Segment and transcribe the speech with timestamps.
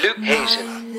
[0.00, 0.92] Hezen.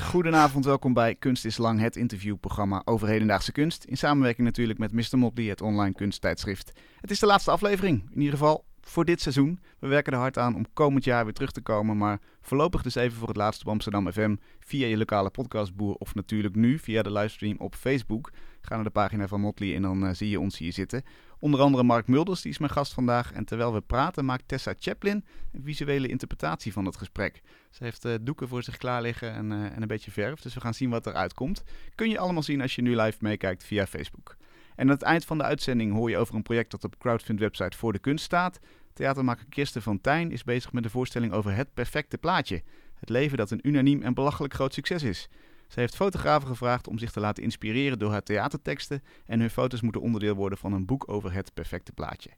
[0.00, 3.84] Goedenavond, welkom bij Kunst is Lang, het interviewprogramma over hedendaagse kunst.
[3.84, 5.18] In samenwerking natuurlijk met Mr.
[5.18, 6.72] Motley, het online kunsttijdschrift.
[7.00, 9.60] Het is de laatste aflevering, in ieder geval voor dit seizoen.
[9.78, 12.94] We werken er hard aan om komend jaar weer terug te komen, maar voorlopig dus
[12.94, 17.02] even voor het laatste op Amsterdam FM via je lokale podcastboer of natuurlijk nu via
[17.02, 18.32] de livestream op Facebook.
[18.60, 21.02] Ga naar de pagina van Motley en dan eh, zie je ons hier zitten.
[21.38, 23.32] Onder andere Mark Mulders, die is mijn gast vandaag.
[23.32, 27.42] En terwijl we praten maakt Tessa Chaplin een visuele interpretatie van het gesprek.
[27.70, 30.54] Ze heeft uh, doeken voor zich klaar liggen en, uh, en een beetje verf, dus
[30.54, 31.62] we gaan zien wat eruit komt.
[31.94, 34.36] Kun je allemaal zien als je nu live meekijkt via Facebook.
[34.76, 36.98] En aan het eind van de uitzending hoor je over een project dat op de
[36.98, 38.58] crowdfund website voor de kunst staat.
[38.92, 42.62] Theatermaker Kirsten van Tijn is bezig met een voorstelling over het perfecte plaatje.
[42.94, 45.28] Het leven dat een unaniem en belachelijk groot succes is.
[45.68, 49.80] Ze heeft fotografen gevraagd om zich te laten inspireren door haar theaterteksten en hun foto's
[49.80, 52.30] moeten onderdeel worden van een boek over het perfecte plaatje.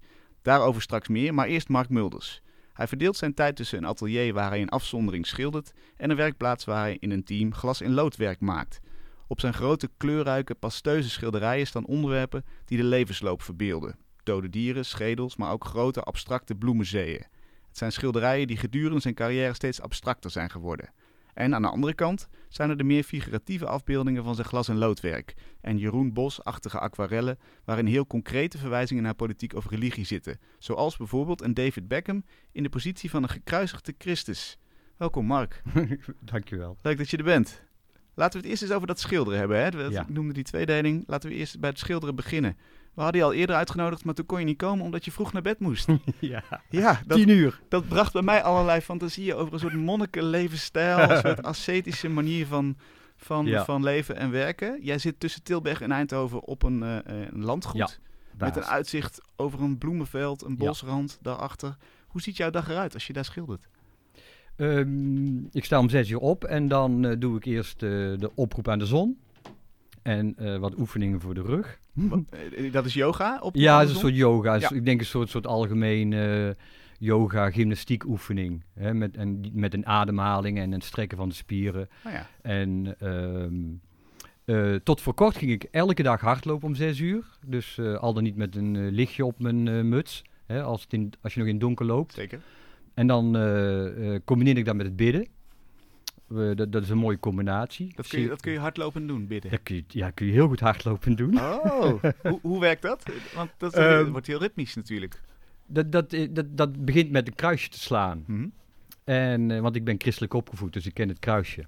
[0.43, 2.43] Daarover straks meer, maar eerst Mark Mulders.
[2.73, 6.65] Hij verdeelt zijn tijd tussen een atelier waar hij in afzondering schildert en een werkplaats
[6.65, 8.81] waar hij in een team glas- in loodwerk maakt.
[9.27, 13.97] Op zijn grote, kleurrijke, pasteuze schilderijen staan onderwerpen die de levensloop verbeelden.
[14.23, 17.25] Dode dieren, schedels, maar ook grote, abstracte bloemenzeeën.
[17.69, 20.93] Het zijn schilderijen die gedurende zijn carrière steeds abstracter zijn geworden.
[21.39, 24.77] En aan de andere kant zijn er de meer figuratieve afbeeldingen van zijn glas- en
[24.77, 30.97] loodwerk en Jeroen Bos-achtige aquarellen waarin heel concrete verwijzingen naar politiek of religie zitten, zoals
[30.97, 34.59] bijvoorbeeld een David Beckham in de positie van een gekruisigde Christus.
[34.97, 35.63] Welkom Mark.
[36.21, 36.77] Dankjewel.
[36.83, 37.63] Leuk dat je er bent.
[38.15, 39.57] Laten we het eerst eens over dat schilderen hebben.
[39.59, 39.87] Hè?
[39.89, 40.03] Ja.
[40.03, 41.05] Ik noemde die tweedeling.
[41.07, 42.57] Laten we eerst bij het schilderen beginnen.
[42.99, 45.33] We hadden je al eerder uitgenodigd, maar toen kon je niet komen omdat je vroeg
[45.33, 45.89] naar bed moest.
[46.19, 47.61] Ja, Ja, dat, tien uur.
[47.69, 52.77] dat bracht bij mij allerlei fantasieën over een soort monnikenlevensstijl, een soort ascetische manier van,
[53.17, 53.65] van, Ja.
[53.65, 54.79] van leven en werken.
[54.83, 57.89] Jij zit tussen Tilburg en Eindhoven op een, eh, eh, een landgoed Ja,
[58.39, 60.67] met een uitzicht over een bloemenveld, een Ja.
[60.67, 61.77] bosrand daarachter.
[62.07, 63.69] Hoe ziet jouw dag eruit als je daar schildert?
[64.57, 68.31] Ehm, ik sta om zes uur op en dan eh, doe ik eerst eh, de
[68.35, 69.19] oproep aan de zon.
[70.09, 71.79] En eh, wat oefeningen voor de rug.
[72.31, 73.39] Eh, Dat is yoga?
[73.41, 74.55] Op Ja, het is een soort yoga.
[74.55, 74.71] Ja.
[74.71, 76.57] Ik denk een soort, soort algemene
[76.99, 78.65] yoga, gymnastiek oefening.
[78.75, 81.89] Hè, met, en, met een ademhaling en een strekken van de spieren.
[82.07, 82.27] Oh ja.
[82.43, 83.55] En ehm,
[84.45, 87.25] eh, tot voor kort ging ik elke dag hardlopen om zes uur.
[87.47, 90.23] Dus eh, al dan niet met een eh, lichtje op mijn eh, muts.
[90.47, 92.15] Hè, als, het in, als je nog in het donker loopt.
[92.15, 92.41] Zeker.
[92.95, 95.27] En dan eh, eh, combineer ik dat met het bidden.
[96.29, 97.93] We- dat, dat is een mooie combinatie.
[97.95, 99.51] Dat kun je, dat kun je hardlopen doen, bidden.
[99.51, 101.39] dat kun je, ja, kun je heel goed hardlopen doen.
[101.39, 103.03] Oh, hoe, hoe werkt dat?
[103.35, 105.21] Want dat is- Ehm, wordt heel ritmisch natuurlijk.
[105.67, 108.25] Dat, dat, eh, dat, dat begint met een kruisje te slaan.
[108.27, 108.47] Mhm.
[109.05, 111.65] En, eh, want ik ben christelijk opgevoed, dus ik ken het kruisje.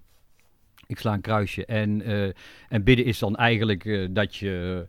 [0.87, 1.67] Ik sla een kruisje.
[1.67, 2.25] En, eh,
[2.69, 4.87] en bidden is dan eigenlijk dat je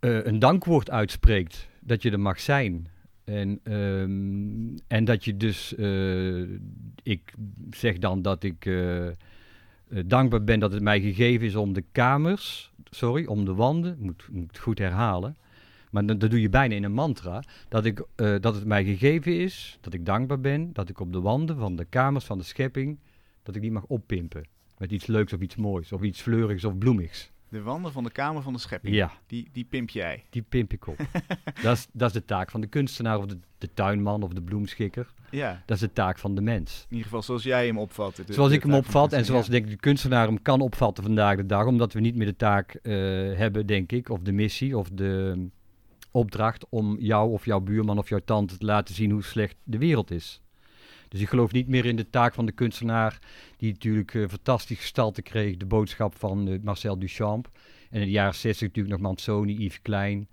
[0.00, 1.68] een dankwoord uitspreekt.
[1.80, 2.86] Dat je er mag zijn.
[3.26, 6.40] En, ehm, en dat je dus, eh,
[7.02, 7.34] ik
[7.70, 9.14] zeg dan dat ik eh, eh,
[10.06, 14.28] dankbaar ben dat het mij gegeven is om de kamers, sorry, om de wanden, moet,
[14.30, 15.36] moet het goed herhalen.
[15.90, 17.42] Maar dat, dat doe je bijna in een mantra.
[17.68, 21.20] Dat, ik, dat het mij gegeven is, dat ik dankbaar ben, dat ik op de
[21.20, 22.98] wanden van de kamers van de schepping,
[23.42, 24.46] dat ik die mag oppimpen.
[24.78, 27.30] Met iets leuks of iets moois, of iets fleurigs of bloemigs.
[27.48, 28.94] De wanden van de Kamer van de Schepping.
[28.94, 30.24] Ja, Die, die pimp jij.
[30.30, 30.96] die pimp ik op.
[31.62, 34.42] dat, is, dat is de taak van de kunstenaar of de, de tuinman of de
[34.42, 35.06] bloemschikker.
[35.30, 36.80] Ja, Dat is de taak van de mens.
[36.80, 38.22] in ieder geval zoals jij hem opvat.
[38.28, 41.46] Zoals ik hem opvat en zoals denk ik de kunstenaar hem kan opvatten vandaag de
[41.46, 42.92] dag, omdat we niet meer de taak eh,
[43.36, 45.48] hebben, denk ik, of de missie of de
[46.10, 49.78] opdracht om jou of jouw buurman of jouw tante te laten zien hoe slecht de
[49.78, 50.40] wereld is.
[51.16, 53.18] Dus ik geloof niet meer in de taak van de kunstenaar,
[53.56, 57.50] die natuurlijk eh, fantastisch gestalte kreeg, de boodschap van eh, Marcel Duchamp.
[57.90, 60.28] En in de jaren 60 natuurlijk nog Manzoni, Yves Klein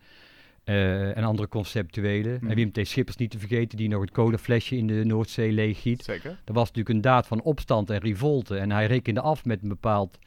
[0.63, 2.39] eh, en andere conceptuelen.
[2.39, 2.49] Hmm.
[2.49, 2.87] En Wim T.
[2.87, 6.03] Schippers niet te vergeten, die nog het colaflesje in de Noordzee leeggiet.
[6.03, 6.39] Zeker.
[6.43, 8.57] Dat was natuurlijk een daad van opstand en revolte.
[8.57, 10.19] En hij rekende af met een bepaald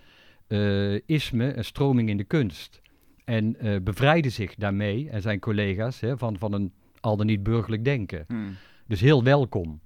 [1.07, 2.81] isme, een stroming in de kunst.
[3.25, 7.85] En bevrijdde zich daarmee en zijn collega's hè, van, van een al dan niet burgerlijk
[7.85, 8.25] denken.
[8.29, 8.57] Hmm.
[8.87, 9.81] Dus heel welkom.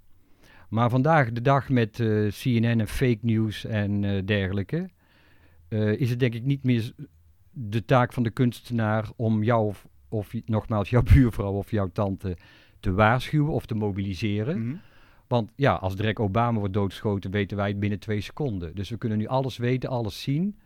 [0.71, 4.89] Maar vandaag de dag met eh, CNN en fake news en eh, dergelijke,
[5.69, 6.93] eh, is het denk ik niet meer
[7.51, 12.37] de taak van de kunstenaar om jou of, of nogmaals jouw buurvrouw of jouw tante
[12.81, 14.67] te waarschuwen of te mobiliseren.
[14.67, 14.77] Mhm.
[15.27, 18.75] Want ja, als direct Obama wordt doodgeschoten, weten wij het binnen twee seconden.
[18.75, 20.57] Dus we kunnen nu alles weten, alles zien.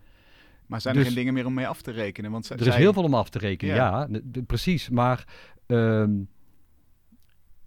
[0.67, 2.31] Maar zijn er Dus- geen dingen meer om mee af te rekenen?
[2.31, 4.09] Want Er is zij- heel veel om af te rekenen, Ja.
[4.47, 4.89] precies.
[4.89, 5.25] Maar
[5.67, 6.13] ehm,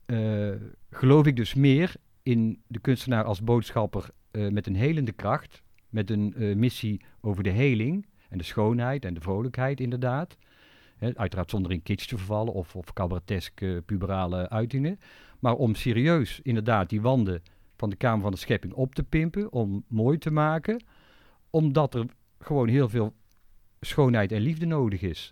[0.05, 0.49] eh,
[0.89, 1.95] geloof ik dus meer
[2.27, 7.43] in de kunstenaar als boodschapper eh, met een helende kracht, met een eh, missie over
[7.43, 10.37] de heling en de schoonheid en de vrolijkheid inderdaad.
[10.99, 14.99] Uiteraard zonder in kitsch te vervallen of, of cabareteske puberale uitingen.
[15.39, 17.41] Maar om serieus inderdaad die wanden
[17.75, 20.83] van de Kamer van de Schepping op te pimpen, om mooi te maken,
[21.49, 22.05] omdat er
[22.39, 23.13] gewoon heel veel
[23.81, 25.31] schoonheid en liefde nodig is.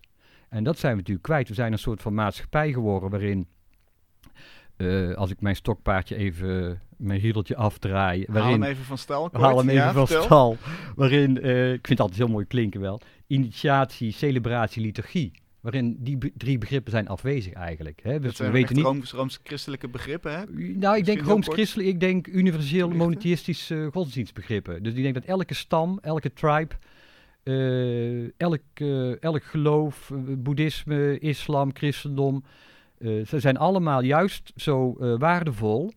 [0.49, 1.47] En dat zijn we natuurlijk kwijt.
[1.47, 3.47] We zijn een soort van maatschappij geworden waarin,
[4.75, 9.29] eh, als ik mijn stokpaardje even, mijn riedeltje afdraai, Haal waarin, hem even van stal.
[9.29, 9.41] kort.
[9.43, 10.25] haal hem even Ja, van vertel.
[10.25, 10.57] stal,
[10.95, 15.31] waarin, eh, ik vind het altijd heel mooi klinken wel, initiatie, celebratie, liturgie.
[15.61, 17.99] Waarin die be- drie begrippen zijn afwezig eigenlijk.
[18.03, 18.11] Hè?
[18.11, 20.43] Dat Dus we weten niet Rooms- Rooms-christelijke begrippen, hè?
[20.75, 22.97] nou, ik denk rooms-christelijk, ik denk universeel Lichten?
[23.07, 24.83] monotheïstisch eh, godsdienstbegrippen.
[24.83, 26.75] Dus ik denk dat elke stam, elke tribe,
[27.43, 28.61] eh, elk,
[29.19, 32.43] elk geloof, boeddhisme, islam, christendom,
[32.99, 35.91] ze zijn allemaal juist zo waardevol,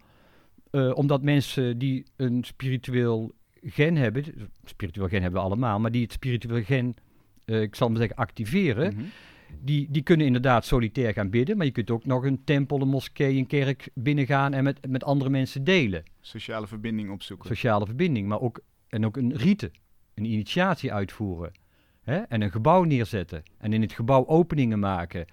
[0.71, 3.33] eh, omdat mensen die een spiritueel
[3.63, 4.25] gen hebben,
[4.65, 6.95] spiritueel gen hebben we allemaal, maar die het spiritueel gen,
[7.45, 9.05] eh, ik zal maar zeggen, activeren, Mhm.
[9.61, 12.89] die, die kunnen inderdaad solitair gaan bidden, maar je kunt ook nog een tempel, een
[12.89, 16.03] moskee, een kerk binnengaan en met, met andere mensen delen.
[16.21, 17.49] Sociale verbinding opzoeken.
[17.49, 19.71] Sociale verbinding, maar ook, en ook een rite,
[20.15, 21.53] een initiatie uitvoeren.
[22.03, 22.17] Hè?
[22.17, 23.43] En een gebouw neerzetten.
[23.59, 25.25] En in het gebouw openingen maken.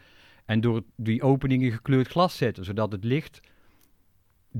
[0.46, 3.40] En door die openingen gekleurd glas zetten, zodat het licht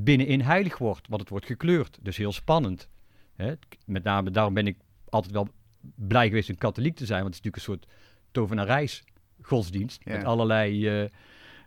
[0.04, 1.98] binnenin heilig wordt, want het wordt gekleurd.
[2.02, 2.90] Dus heel spannend.
[3.36, 3.54] Hè?
[3.86, 4.78] Met name daarom ben ik
[5.10, 5.48] altijd wel
[5.96, 8.02] blij geweest een katholiek te zijn, want het is natuurlijk een soort
[8.32, 10.02] tovenarijsgodsdienst.
[10.04, 10.16] Ja.
[10.16, 11.08] Met allerlei eh,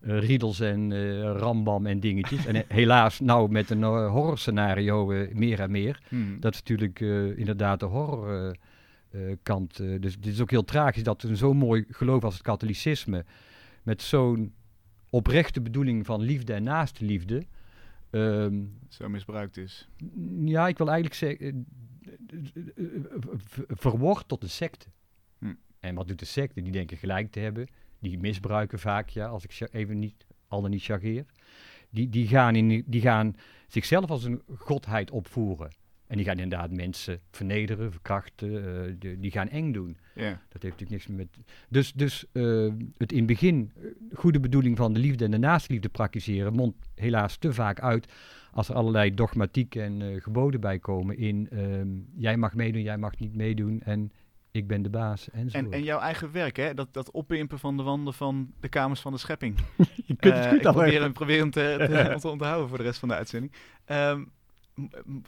[0.00, 2.46] eh, riedels en eh, rambam en dingetjes.
[2.46, 6.02] en helaas nou met een uh, horrorscenario meer en meer.
[6.08, 6.40] Mhm.
[6.40, 7.00] Dat is natuurlijk
[7.36, 9.78] inderdaad de horrorkant.
[9.80, 13.24] eh, dus dit is ook heel tragisch dat een zo'n mooi geloof als het katholicisme...
[13.82, 14.54] met zo'n
[15.10, 17.46] oprechte bedoeling van liefde en naaste liefde...
[18.10, 19.88] ehm, Zo misbruikt is.
[20.44, 21.66] ja, ik wil eigenlijk zeggen,
[22.00, 22.38] eh,
[22.76, 23.02] eh, eh,
[23.36, 24.86] ver- verword tot een secte.
[25.38, 25.54] Hm.
[25.80, 26.62] En wat doet de secte?
[26.62, 27.66] Die denken gelijk te hebben.
[27.98, 31.24] Die misbruiken vaak, ja, als ik even niet, al dan niet chargeer.
[31.90, 35.72] Die, die, gaan in, die gaan zichzelf als een godheid opvoeren.
[36.08, 38.56] En die gaan inderdaad mensen vernederen, verkrachten.
[38.56, 39.96] eh, de- die gaan eng doen.
[40.14, 40.28] Ja.
[40.48, 41.38] Dat heeft natuurlijk niks meer met.
[41.68, 43.82] Dus, dus eh, het in het begin eh,
[44.14, 48.12] goede bedoeling van de liefde en de naastliefde praktiseren, mondt helaas te vaak uit
[48.52, 53.18] als er allerlei dogmatiek en geboden bij komen in ehm, jij mag meedoen, jij mag
[53.18, 54.12] niet meedoen en
[54.50, 55.72] ik ben de baas enzovoort.
[55.72, 56.74] En, en jouw eigen werk, hè?
[56.74, 59.58] Dat, dat oppimpen van de wanden van de kamers van de schepping.
[60.06, 61.02] je kunt het goed ik probeer afleggen.
[61.02, 63.52] hem, probeer hem te, te, te onthouden voor de rest van de uitzending.
[63.84, 64.28] Ehm, m- m-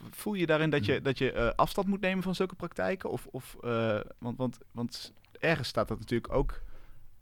[0.09, 3.09] voel je daarin dat je, dat je eh, afstand moet nemen van zulke praktijken?
[3.09, 6.61] Of, of, eh, want, want, want ergens staat dat natuurlijk ook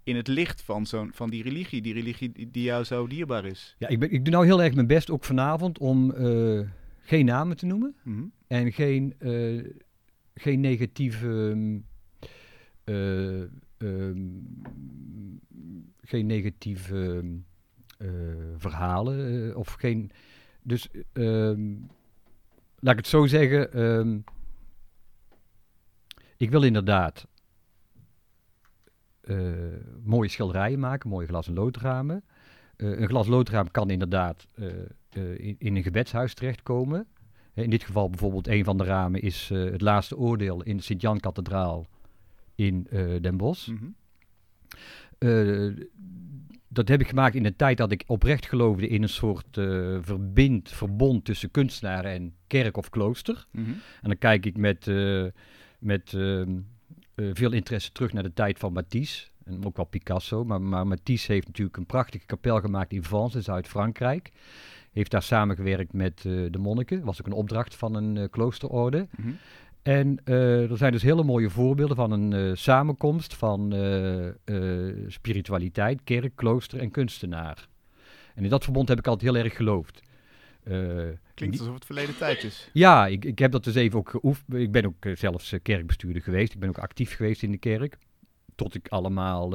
[0.03, 1.81] in het licht van, zo'n, van die religie.
[1.81, 3.75] Die religie die, die jou zo dierbaar is.
[3.77, 6.59] Ja, ik, ben, ik doe nou heel erg mijn best, ook vanavond, om eh,
[7.01, 7.95] geen namen te noemen.
[8.03, 8.23] Mhm.
[8.47, 9.15] En geen,
[10.33, 11.55] geen negatieve.
[12.83, 13.41] eh,
[13.77, 14.27] ehm,
[16.01, 17.23] geen negatieve
[17.97, 18.07] eh,
[18.57, 19.55] verhalen.
[19.55, 20.11] of geen.
[20.63, 20.89] Dus.
[21.13, 21.73] ehm,
[22.79, 23.73] laat ik het zo zeggen.
[23.73, 24.19] ehm,
[26.37, 27.27] ik wil inderdaad.
[29.21, 29.37] eh,
[30.03, 32.23] mooie schilderijen maken, mooie glas- en loodramen.
[32.75, 34.65] Eh, een glas loodraam kan inderdaad eh,
[35.39, 37.07] in, in een gebedshuis terechtkomen.
[37.53, 41.87] In dit geval bijvoorbeeld een van de ramen is het laatste oordeel in de Sint-Jan-kathedraal
[42.55, 42.87] in
[43.21, 43.69] Den Bosch.
[45.17, 45.67] Eh,
[46.69, 49.97] dat heb ik gemaakt in een tijd dat ik oprecht geloofde in een soort eh,
[50.01, 53.45] verbind, verbond tussen kunstenaar en kerk of klooster.
[53.51, 53.69] Mhm.
[53.69, 55.25] En dan kijk ik met, eh,
[55.79, 56.57] met ehm,
[57.15, 59.27] eh, veel interesse terug naar de tijd van Matisse.
[59.45, 60.43] En ook wel Picasso.
[60.43, 64.31] Maar, maar Matisse heeft natuurlijk een prachtige kapel gemaakt in Vence in Zuid-Frankrijk.
[64.91, 67.03] Heeft daar samengewerkt met de monniken.
[67.03, 69.07] Was ook een opdracht van een kloosterorde.
[69.17, 69.29] Mhm.
[69.81, 74.55] En eh, er zijn dus hele mooie voorbeelden van een eh, samenkomst van eh,
[75.07, 77.67] spiritualiteit, kerk, klooster en kunstenaar.
[78.35, 80.01] En in dat verbond heb ik altijd heel erg geloofd.
[81.33, 82.69] Klinkt alsof het verleden tijd is.
[82.73, 84.53] ja, ik, ik heb dat dus even ook geoefend.
[84.53, 86.53] Ik ben ook zelfs kerkbestuurder geweest.
[86.53, 87.97] Ik ben ook actief geweest in de kerk.
[88.55, 89.49] Tot ik allemaal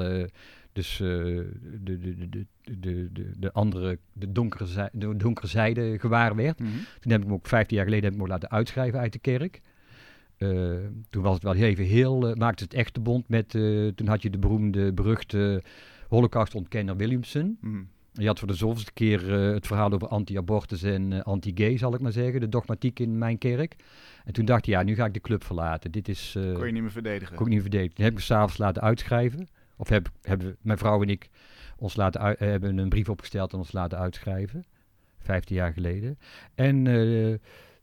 [0.73, 1.49] dus de,
[1.83, 2.47] de, de, de,
[2.78, 6.59] de, de, de andere, de donkere, de donkere zijde gewaar werd.
[6.59, 6.71] Mhm.
[7.00, 9.19] Toen heb ik me ook 15 jaar geleden heb ik me laten uitschrijven uit de
[9.19, 9.61] kerk.
[10.37, 10.49] Eh,
[11.11, 14.07] toen was het wel even heel, eh, maakte het echt de bond met, eh, toen
[14.07, 15.62] had je de beroemde, beruchte
[16.09, 17.59] holocaust-ontkenner Williamson.
[17.61, 17.83] Mhm.
[18.12, 22.12] Je had voor de zoveelste keer het verhaal over anti-abortus en anti-gay, zal ik maar
[22.12, 22.41] zeggen.
[22.41, 23.76] De dogmatiek in mijn kerk.
[24.25, 25.91] En toen dacht ik, ja, nu ga ik de club verlaten.
[25.91, 26.31] Dit is...
[26.55, 27.37] Kon je niet meer verdedigen.
[27.37, 27.95] kon ik niet verdedigd.
[27.95, 29.49] Toen heb ik me s'avonds laten uitschrijven.
[29.76, 31.29] Of heb, hebben mijn vrouw en ik
[31.76, 34.64] ons laten hebben een brief opgesteld en ons laten uitschrijven.
[35.19, 36.19] Vijftien jaar geleden.
[36.55, 36.87] En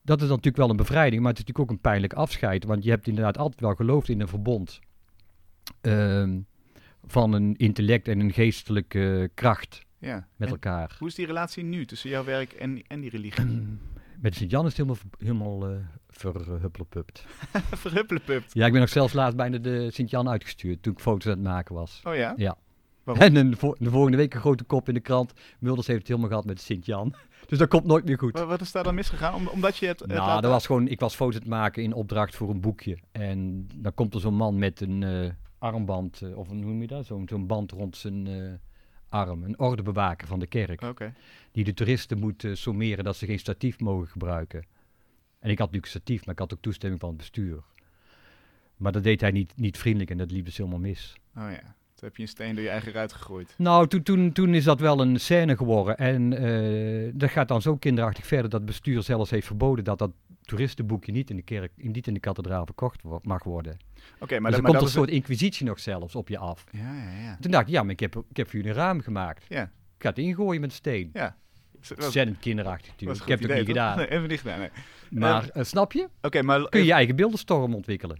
[0.01, 2.63] dat is dan natuurlijk wel een bevrijding, maar het is natuurlijk ook een pijnlijk afscheid.
[2.65, 4.79] Want je hebt inderdaad altijd wel geloofd in een verbond
[5.81, 6.39] ehm,
[7.05, 10.15] van een intellect en een geestelijke kracht Ja.
[10.35, 10.95] met En elkaar.
[10.99, 13.77] Hoe is die relatie nu tussen jouw werk en, en die religie?
[14.19, 17.25] Met Sint-Jan is het helemaal, helemaal verhuppelepupt.
[17.83, 18.53] Verhuppelepupt.
[18.53, 21.41] Ja, ik ben nog zelfs laatst bijna de Sint-Jan uitgestuurd toen ik foto's aan het
[21.47, 22.01] maken was.
[22.03, 22.33] Oh ja?
[22.37, 22.57] Ja.
[23.03, 23.35] Waarom?
[23.35, 25.33] En vo- de volgende week een grote kop in de krant.
[25.59, 27.15] Mulders heeft het helemaal gehad met Sint-Jan.
[27.51, 28.37] Dus dat komt nooit meer goed.
[28.37, 29.33] Wa- Wat is daar dan misgegaan?
[29.33, 29.99] Om, omdat je het...
[29.99, 32.97] het Nou, laat- dat was gewoon, ik was foto's maken in opdracht voor een boekje.
[33.11, 35.29] En dan komt er zo'n man met een eh,
[35.59, 37.05] armband, eh, of hoe noem je dat?
[37.05, 38.51] Zo'n zo'n band rond zijn eh,
[39.09, 39.43] arm.
[39.43, 40.83] Een ordebewaker van de kerk.
[41.51, 44.59] Die de toeristen moet sommeren dat ze geen statief mogen gebruiken.
[45.39, 47.63] En ik had natuurlijk statief, maar ik had ook toestemming van het bestuur.
[48.77, 51.13] Maar dat deed hij niet, niet vriendelijk en dat liep dus helemaal mis.
[51.37, 51.75] Oh ja.
[52.01, 53.53] Toen heb je een steen door je eigen ruit gegooid.
[53.57, 55.97] Nou, toen, toen, toen is dat wel een scène geworden.
[55.97, 59.99] En eh, dat gaat dan zo kinderachtig verder dat het bestuur zelfs heeft verboden dat
[59.99, 63.77] dat toeristenboekje niet in de kerk, niet in de kathedraal verkocht wo- mag worden.
[64.19, 66.63] Oké, maar, er maar komt dat een soort inquisitie nog zelfs op je af.
[66.71, 67.37] Ja, ja, ja.
[67.39, 69.45] Toen dacht ik, ja, maar ik heb, ik heb voor jullie een raam gemaakt.
[69.49, 69.63] Ja.
[69.63, 69.69] Ik
[70.03, 71.09] ga het ingooien met steen.
[71.13, 71.35] Ja.
[72.03, 73.21] Ontzettend kinderachtig natuurlijk.
[73.21, 73.75] Ik heb het ook niet toch?
[73.75, 73.97] gedaan.
[73.97, 74.69] Nee, even niet gedaan, nee.
[75.09, 76.07] Maar eh, snap je?
[76.21, 78.19] Oké, maar Kun je je eigen beeldenstorm ontwikkelen.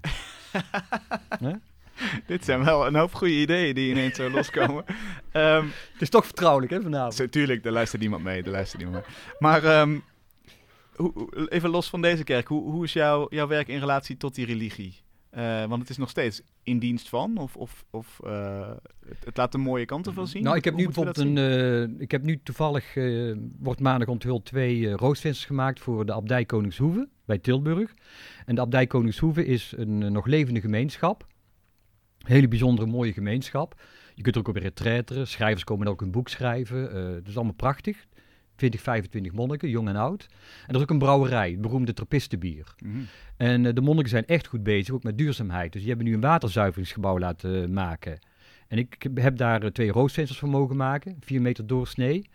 [2.28, 4.86] dit zijn wel een hoop goede ideeën die ineens zo loskomen.
[5.32, 7.32] Ehm Het is toch vertrouwelijk, hè, vanavond?
[7.32, 8.44] tuurlijk, daar luistert niemand mee.
[8.44, 9.16] Daar luistert niemand mee.
[9.40, 10.00] Maar ehm,
[10.96, 12.48] hoe, even los van deze kerk.
[12.48, 14.96] Hoe, hoe is jouw, jouw werk in relatie tot die religie?
[15.30, 17.38] Eh, want het is nog steeds in dienst van?
[17.38, 18.70] Of, of, of eh,
[19.08, 20.44] het, het laat de mooie kanten van zien?
[20.44, 21.38] Nou, ik heb Hoe nu bijvoorbeeld een.
[21.38, 22.96] eh, ik heb nu toevallig.
[22.96, 27.94] eh, wordt maandag onthuld twee eh roostvensters gemaakt voor de Abdij Koningshoeve bij Tilburg.
[28.46, 31.28] En de Abdij Koningshoeve is een eh, nog levende gemeenschap.
[32.24, 33.82] Hele bijzondere, mooie gemeenschap.
[34.16, 35.28] Je kunt er ook op retreiteren.
[35.28, 36.96] Schrijvers komen ook een boek schrijven.
[37.16, 38.06] het is allemaal prachtig.
[38.62, 40.28] 20, 25 monniken, jong en oud.
[40.62, 42.74] En er is ook een brouwerij, het beroemde Trappistenbier.
[42.84, 42.98] Mhm.
[43.38, 45.72] En eh, de monniken zijn echt goed bezig, ook met duurzaamheid.
[45.72, 48.20] Dus die hebben nu een waterzuiveringsgebouw laten eh, maken.
[48.68, 52.30] En ik heb daar twee roostvensters voor mogen maken, vier meter doorsnee.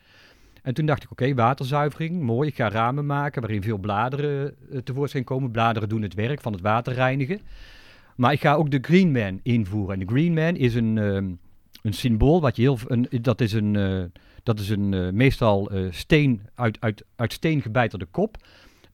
[0.62, 2.49] En toen dacht ik, oké, waterzuivering, mooi.
[2.49, 5.50] Ik ga ramen maken waarin veel bladeren tevoorschijn komen.
[5.50, 7.40] Bladeren doen het werk van het water reinigen.
[8.16, 10.00] Maar ik ga ook de Green Man invoeren.
[10.00, 11.30] En de Green Man is een, ehm,
[11.82, 14.04] een symbool, wat je heel, een, dat is een, eh,
[14.42, 18.37] dat is een eh, meestal eh, steen, uit, uit, uit steen gebeiterde kop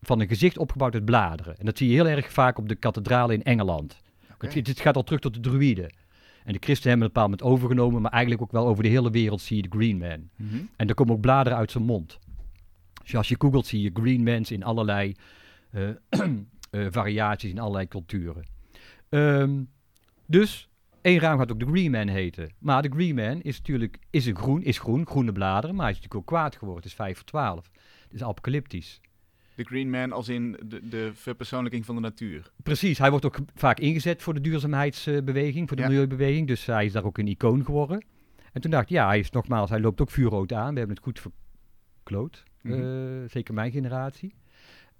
[0.02, 1.58] van een gezicht opgebouwd uit bladeren.
[1.58, 4.00] En dat zie je heel erg vaak op de kathedralen in Engeland.
[4.38, 5.90] Het, het gaat al terug tot de druïden.
[6.44, 8.88] En de christenen hebben het een bepaald moment overgenomen, maar eigenlijk ook wel over de
[8.88, 10.28] hele wereld zie je de Green Man.
[10.36, 10.62] Mhm.
[10.76, 12.18] En er komen ook bladeren uit zijn mond.
[13.02, 15.14] Dus als je googelt zie je Green Mans in allerlei
[16.90, 18.44] variaties, in allerlei culturen.
[19.12, 19.62] Ehm,
[20.26, 20.68] dus
[21.02, 22.50] één raam gaat ook de Green Man heten.
[22.58, 25.94] Maar de Green Man is natuurlijk is een groen, is groen, groene bladeren, maar hij
[25.94, 26.82] is natuurlijk ook kwaad geworden.
[26.82, 27.70] Het is 5 voor 12.
[28.02, 29.00] Het is apocalyptisch.
[29.54, 32.50] De Green Man als in de, de verpersoonlijking van de natuur.
[32.62, 35.88] Precies, hij wordt ook vaak ingezet voor de duurzaamheidsbeweging, voor de Ja.
[35.88, 36.46] milieubeweging.
[36.46, 38.04] Dus hij is daar ook een icoon geworden.
[38.52, 40.72] En toen dacht ik, ja, hij is nogmaals, hij loopt ook vuurrood aan.
[40.72, 41.20] We hebben het goed
[42.00, 42.82] verkloot, Mhm.
[42.82, 44.34] eh, zeker mijn generatie.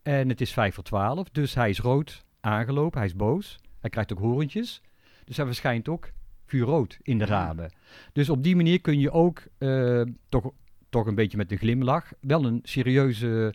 [0.03, 3.59] En het is 5 voor 12, dus hij is rood aangelopen, hij is boos.
[3.83, 4.83] Hij krijgt ook horentjes,
[5.25, 6.11] dus hij verschijnt ook
[6.47, 7.31] vuurrood in de Ja.
[7.31, 7.73] ramen.
[8.13, 10.51] Dus op die manier kun je ook eh, toch,
[10.89, 13.55] toch een beetje met een glimlach wel een serieuze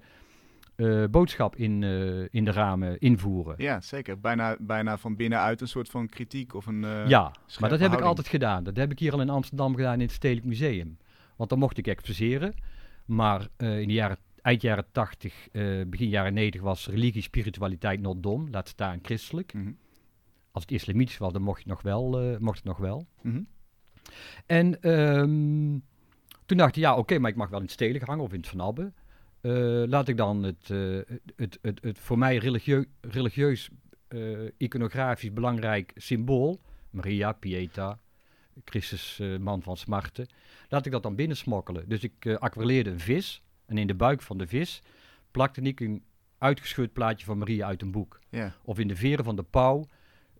[0.75, 3.55] eh, boodschap in, eh, in de ramen invoeren.
[3.57, 4.19] Ja, zeker.
[4.19, 6.81] Bijna, bijna van binnenuit een soort van kritiek of een...
[7.07, 8.63] ja, maar dat heb ik altijd gedaan.
[8.63, 10.97] Dat heb ik hier al in Amsterdam gedaan in het Stedelijk Museum.
[11.35, 12.53] Want dan mocht ik exposeren.
[13.05, 18.23] Maar in de jaren, eind jaren 80, eh, begin jaren 90 was religie, spiritualiteit not
[18.23, 18.47] dom.
[18.51, 19.53] Laat staan christelijk.
[19.53, 19.71] Mhm.
[20.57, 23.07] Als het islamitisch was, dan mocht, je nog wel, eh, mocht het nog wel.
[23.21, 23.41] Mhm.
[24.45, 25.79] En ehm,
[26.45, 28.39] toen dacht ik, ja oké, maar ik mag wel in het stedelijk hangen of in
[28.39, 28.93] het Van.
[29.41, 29.51] Eh,
[29.85, 30.99] laat ik dan het, eh,
[31.35, 33.69] het, het, het voor mij religieu, religieus,
[34.57, 37.99] iconografisch belangrijk symbool, Maria, Pieta,
[38.65, 40.27] Christus, man van smarten,
[40.69, 41.89] laat ik dat dan binnensmokkelen.
[41.89, 44.81] Dus ik eh aquareleerde een vis en in de buik van de vis
[45.31, 46.03] plakte ik een
[46.37, 48.19] uitgescheurd plaatje van Maria uit een boek.
[48.29, 48.55] Ja.
[48.63, 49.87] Of in de veren van de pauw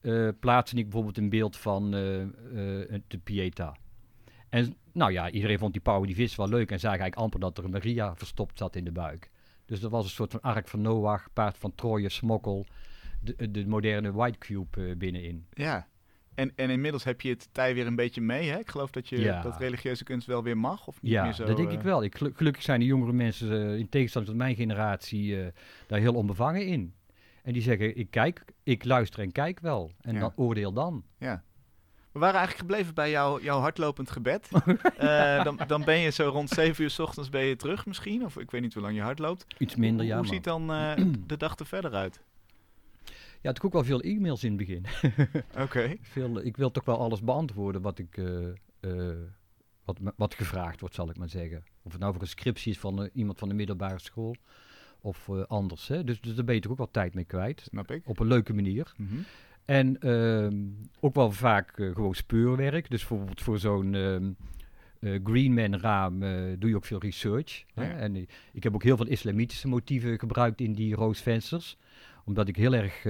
[0.08, 2.30] eh plaatste ik bijvoorbeeld een beeld van eh, eh,
[3.08, 3.76] de Pieta.
[4.50, 7.40] En nou ja, iedereen vond die pauw die vis wel leuk en zag eigenlijk amper
[7.40, 9.30] dat er een Maria verstopt zat in de buik.
[9.66, 12.66] Dus dat was een soort van ark van Noach, paard van Troje, smokkel,
[13.22, 15.46] de, de moderne White Cube binnenin.
[15.54, 15.88] Ja.
[16.36, 18.60] En, en inmiddels heb je het tij weer een beetje mee, hè?
[18.60, 19.42] Ik geloof dat je Ja.
[19.42, 21.46] dat religieuze kunst wel weer mag, of niet Ja, meer zo...
[21.46, 22.04] dat denk ik wel.
[22.04, 25.38] Ik, gelu- gelukkig zijn de jongere mensen, in tegenstelling tot mijn generatie,
[25.88, 26.94] daar heel onbevangen in.
[27.48, 29.92] En die zeggen, ik kijk, ik luister en kijk wel.
[30.02, 30.20] En Ja.
[30.20, 31.04] dan oordeel dan.
[31.18, 31.44] Ja.
[32.12, 34.50] We waren eigenlijk gebleven bij jouw, jouw hardlopend gebed.
[34.98, 38.26] Eh, dan, dan ben je zo rond 7 uur s ochtends ben je terug misschien.
[38.26, 39.46] Of ik weet niet hoe lang je hard loopt.
[39.58, 40.18] Iets minder, ja.
[40.18, 40.96] hoe ziet dan eh,
[41.28, 42.22] de dag er verder uit?
[43.42, 44.86] Ja, het ook wel veel e-mails in het begin.
[45.66, 45.96] Oké.
[46.02, 48.48] veel, ik wil toch wel alles beantwoorden wat ik, eh,
[48.80, 49.18] eh,
[49.86, 51.64] wat, wat gevraagd wordt, zal ik maar zeggen.
[51.84, 54.36] Of het nou voor een scriptie is van eh, iemand van de middelbare school
[55.02, 55.88] of eh, anders.
[55.88, 56.04] Hè?
[56.04, 57.62] Dus, dus daar ben je toch ook wel tijd mee kwijt.
[57.62, 58.02] Snap ik.
[58.06, 58.94] Op een leuke manier.
[58.98, 59.16] Mhm.
[59.66, 60.56] En ehm,
[61.00, 62.90] ook wel vaak eh, gewoon speurwerk.
[62.90, 64.32] Dus bijvoorbeeld voor zo'n ehm
[65.00, 66.20] eh, Greenman raam
[66.60, 67.64] doe je ook veel research.
[67.74, 67.84] Hè?
[67.84, 68.16] En
[68.54, 71.78] ik heb ook heel veel islamitische motieven gebruikt in die roosvensters.
[72.26, 73.04] Omdat ik heel erg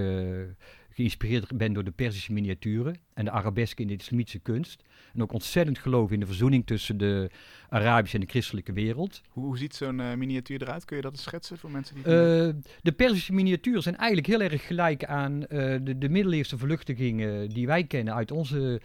[0.98, 4.84] geïnspireerd ben door de Perzische miniaturen en de arabesken in de islamitische kunst.
[5.14, 7.30] En ook ontzettend geloof in de verzoening tussen de
[7.70, 9.22] Arabische en de christelijke wereld.
[9.30, 10.86] Hoe, hoe ziet zo'n eh, miniatuur eruit?
[10.86, 12.04] Kun je dat eens schetsen voor mensen die...
[12.04, 17.50] Eh, de Perzische miniaturen zijn eigenlijk heel erg gelijk aan eh, de, de middeleeuwse vluchtelingen
[17.50, 18.82] die wij kennen uit onze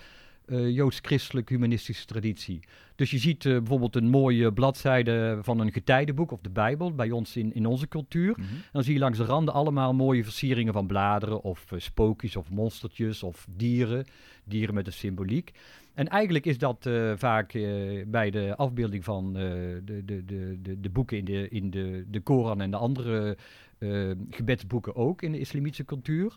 [0.53, 2.61] eh, joods-christelijk-humanistische traditie.
[2.95, 7.11] Dus je ziet eh, bijvoorbeeld een mooie bladzijde van een getijdenboek of de Bijbel bij
[7.11, 8.35] ons in, in onze cultuur.
[8.37, 8.49] Mhm.
[8.73, 12.51] Dan zie je langs de randen allemaal mooie versieringen van bladeren of eh, spookjes of
[12.51, 14.05] monstertjes of dieren.
[14.45, 15.51] Dieren met een symboliek.
[15.95, 17.53] En eigenlijk is dat vaak
[18.07, 22.61] bij de afbeelding van de, de, de, de, boeken in, de, in de, de Koran
[22.61, 23.37] en de andere
[24.31, 26.35] gebedsboeken ook in de islamitische cultuur.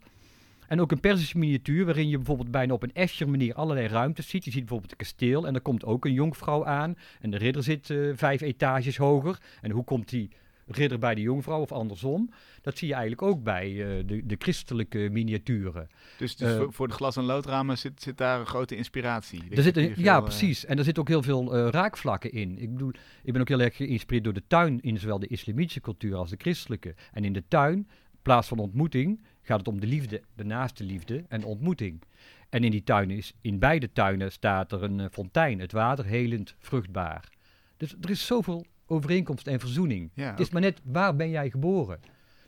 [0.68, 4.30] En ook een Perzische miniatuur waarin je bijvoorbeeld bijna op een Escher manier allerlei ruimtes
[4.30, 4.46] ziet.
[4.46, 6.96] Je ziet bijvoorbeeld een kasteel en er komt ook een jonkvrouw aan.
[7.22, 9.42] En de ridder zit eh, vijf etages hoger.
[9.62, 10.30] En hoe komt die
[10.68, 12.30] ridder bij de jonkvrouw of andersom?
[12.62, 15.88] Dat zie je eigenlijk ook bij eh, de, de christelijke miniaturen.
[16.18, 19.44] Dus, dus eh, voor, de glas- en loodramen zit, zit daar een grote inspiratie.
[19.50, 20.66] Er hier ja, veel, precies.
[20.66, 22.58] En er zitten ook heel veel raakvlakken in.
[22.60, 22.92] Ik bedoel,
[23.24, 26.30] ik ben ook heel erg geïnspireerd door de tuin in zowel de islamitische cultuur als
[26.30, 26.96] de christelijke.
[27.12, 30.84] En in de tuin, in plaats van ontmoeting, gaat het om de liefde, de naaste
[30.84, 32.02] liefde en de ontmoeting.
[32.50, 36.06] En in die tuin is, in beide tuinen staat er een eh, fontein, het water
[36.06, 37.30] helend vruchtbaar.
[37.78, 40.10] Dus er is zoveel overeenkomst en verzoening.
[40.14, 42.00] Ja, Het is maar net, waar ben jij geboren?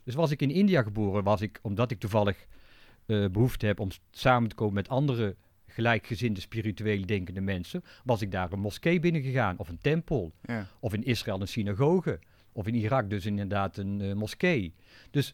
[0.03, 2.45] Dus was ik in India geboren, was ik, omdat ik toevallig
[3.05, 5.36] eh, behoefte heb om samen te komen met andere
[5.67, 10.31] gelijkgezinde spirituele denkende mensen, was ik daar een moskee binnengegaan of een tempel.
[10.41, 10.67] ja.
[10.79, 12.19] Of in Israël een synagoge.
[12.51, 14.73] Of in Irak dus inderdaad een eh, moskee.
[15.12, 15.33] Dus,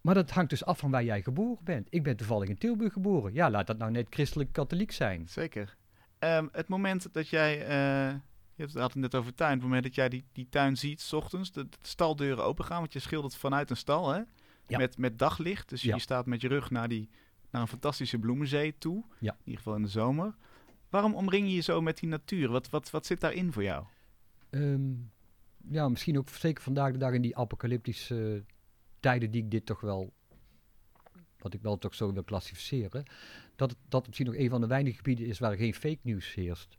[0.00, 1.86] maar dat hangt dus af van waar jij geboren bent.
[1.90, 3.32] Ik ben toevallig in Tilburg geboren.
[3.34, 5.28] Ja, laat dat nou net christelijk-katholiek zijn.
[5.28, 5.76] Zeker.
[6.18, 8.14] Ehm, het moment dat jij, eh,
[8.54, 11.12] je had het net over tuin, het moment dat jij die, die tuin ziet, s
[11.12, 14.20] ochtends, de, de staldeuren opengaan, want je schildert vanuit een stal, hè?
[14.66, 14.78] Ja.
[14.78, 15.94] Met, met daglicht, dus Ja.
[15.94, 17.08] je staat met je rug naar, die,
[17.50, 19.32] naar een fantastische bloemenzee toe, Ja.
[19.32, 20.34] in ieder geval in de zomer.
[20.90, 22.48] Waarom omring je je zo met die natuur?
[22.50, 23.84] Wat, wat, wat zit daarin voor jou?
[24.50, 24.90] Ehm,
[25.70, 28.44] ja, misschien ook zeker vandaag de dag in die apocalyptische
[29.00, 30.12] tijden die ik dit toch wel,
[31.38, 33.04] wat ik wel toch zo wil klassificeren,
[33.56, 35.98] dat het, dat het misschien nog een van de weinige gebieden is waar geen fake
[36.02, 36.78] news heerst.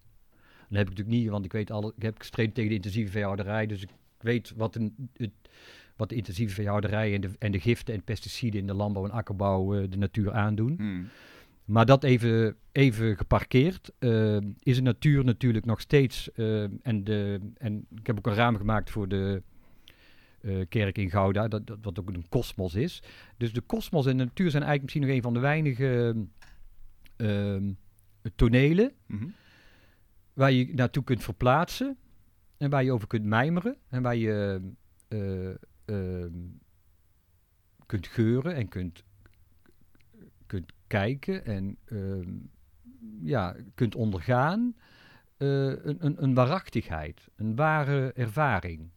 [0.70, 3.12] Dat heb ik natuurlijk niet, want ik weet alle, ik heb gestreden tegen de intensieve
[3.12, 5.32] veehouderij, dus ik weet wat, een, het,
[5.96, 9.12] wat de intensieve veehouderij en de, en de giften en pesticiden in de landbouw en
[9.12, 10.76] akkerbouw eh, de natuur aandoen.
[10.78, 11.08] Hmm.
[11.66, 16.32] Maar dat even, even geparkeerd, eh, is de natuur natuurlijk nog steeds.
[16.32, 19.44] eh, en, de, en ik heb ook een raam gemaakt voor de
[20.42, 23.04] eh, kerk in Gouda, dat, dat, wat ook een kosmos is.
[23.38, 26.16] Dus de kosmos en de natuur zijn eigenlijk misschien nog een van de weinige
[27.16, 27.72] ehm,
[28.36, 29.28] tonelen Mhm.
[30.34, 31.98] waar je naartoe kunt verplaatsen
[32.58, 34.62] en waar je over kunt mijmeren en waar je
[35.08, 35.50] eh,
[35.86, 36.48] ehm,
[37.86, 39.04] kunt geuren en kunt,
[40.46, 42.34] kunt kijken en ehm,
[43.22, 44.76] ja, kunt ondergaan.
[45.38, 48.90] een, een, een waarachtigheid, een ware ervaring,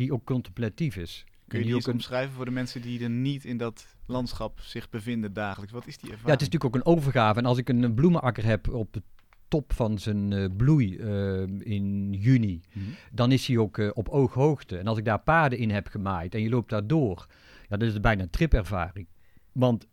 [0.00, 1.24] die ook contemplatief is.
[1.48, 4.90] Kun je die ook omschrijven voor de mensen die er niet in dat landschap zich
[4.90, 5.72] bevinden dagelijks?
[5.72, 6.26] Wat is die ervaring?
[6.26, 7.38] Ja, het is natuurlijk ook een overgave.
[7.38, 9.02] En als ik een, bloemenakker heb op de
[9.48, 12.84] top van zijn eh, bloei eh, in juni, Mhm.
[13.12, 14.78] dan is hij ook eh, op ooghoogte.
[14.78, 17.26] En als ik daar paden in heb gemaaid en je loopt daar door,
[17.68, 19.06] ja, dan is het bijna een tripervaring.
[19.52, 19.86] Want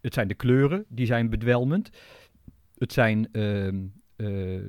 [0.00, 1.90] het zijn de kleuren, die zijn bedwelmend.
[2.78, 3.76] Het zijn ehm,
[4.16, 4.64] eh, eh,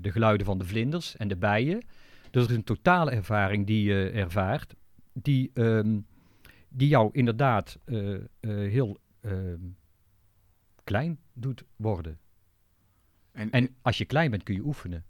[0.00, 1.82] de geluiden van de vlinders en de bijen.
[2.32, 4.74] Dus er is een totale ervaring die je ervaart,
[5.12, 6.00] die, ehm,
[6.68, 9.60] die jou inderdaad eh, eh, heel ehm,
[10.84, 12.18] klein doet worden.
[13.32, 15.04] En, En als je klein bent kun je oefenen.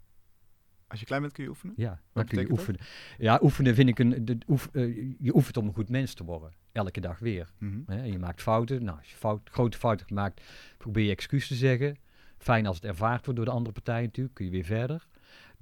[0.87, 1.73] als je klein bent kun je oefenen?
[1.77, 2.57] Ja, dan Wat kun je dat?
[2.57, 2.79] oefenen.
[3.17, 4.25] Ja, oefenen vind ik een.
[4.25, 6.51] De, oef, eh, je oefent om een goed mens te worden.
[6.71, 7.53] Elke dag weer.
[7.57, 8.03] Mhm.
[8.03, 8.83] Je maakt fouten.
[8.83, 10.41] Nou, als je fout, grote fouten gemaakt,
[10.77, 11.97] probeer je excuus te zeggen.
[12.37, 14.35] Fijn als het ervaard wordt door de andere partij natuurlijk.
[14.35, 15.07] Kun je weer verder.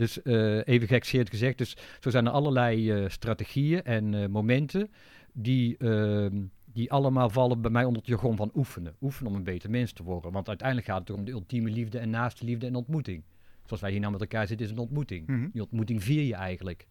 [0.01, 1.57] Dus eh, even gekseerd gezegd.
[1.57, 4.91] Dus zo zijn er allerlei eh, strategieën en eh, momenten
[5.33, 8.95] die, ehm, die allemaal vallen bij mij onder het jargon van oefenen.
[9.01, 10.31] Oefenen om een beter mens te worden.
[10.31, 13.23] Want uiteindelijk gaat het om de ultieme liefde en naaste liefde en ontmoeting.
[13.65, 15.27] Zoals wij hier nou met elkaar zitten, is een ontmoeting.
[15.27, 15.49] Mhm.
[15.51, 16.87] Die ontmoeting vier je eigenlijk.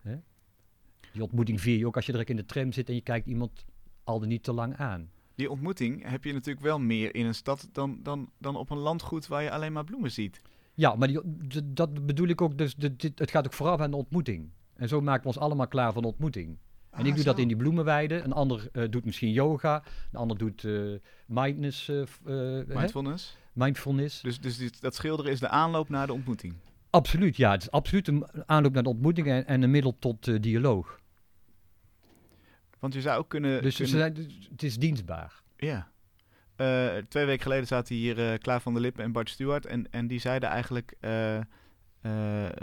[0.00, 0.16] Hè?
[1.12, 3.26] Die ontmoeting vier je ook als je direct in de tram zit en je kijkt
[3.26, 3.64] iemand
[4.04, 5.10] al dan niet te lang aan.
[5.34, 8.78] Die ontmoeting heb je natuurlijk wel meer in een stad dan, dan, dan op een
[8.78, 10.40] landgoed waar je alleen maar bloemen ziet.
[10.76, 11.20] Ja, maar die,
[11.72, 12.58] dat bedoel ik ook.
[12.58, 14.50] Dus dit, het gaat ook vooraf aan de ontmoeting.
[14.74, 16.48] En zo maken we ons allemaal klaar voor de ontmoeting.
[16.90, 17.30] En Ah, ik doe zo.
[17.30, 18.20] dat in die bloemenweide.
[18.20, 19.82] Een ander eh, doet misschien yoga.
[20.12, 20.80] Een ander doet eh,
[21.26, 22.74] mindness, eh, eh, hè?
[22.74, 23.36] Mindfulness.
[23.52, 24.20] mindfulness.
[24.20, 26.54] Dus, dus dit- dat schilderen is de aanloop naar de ontmoeting.
[26.90, 27.50] Absoluut, ja.
[27.50, 31.00] Het is absoluut een aanloop naar de ontmoeting en, en een middel tot dialoog.
[32.78, 33.62] Want je zou ook kunnen...
[33.62, 35.42] Dus kunnen- zijn, dus het is dienstbaar.
[35.56, 35.90] Ja.
[36.56, 39.66] Eh, twee weken geleden zaten hier eh Klaar van der Lippen en Bart Stewart.
[39.66, 40.94] En, en die zeiden eigenlijk...
[41.00, 41.40] eh,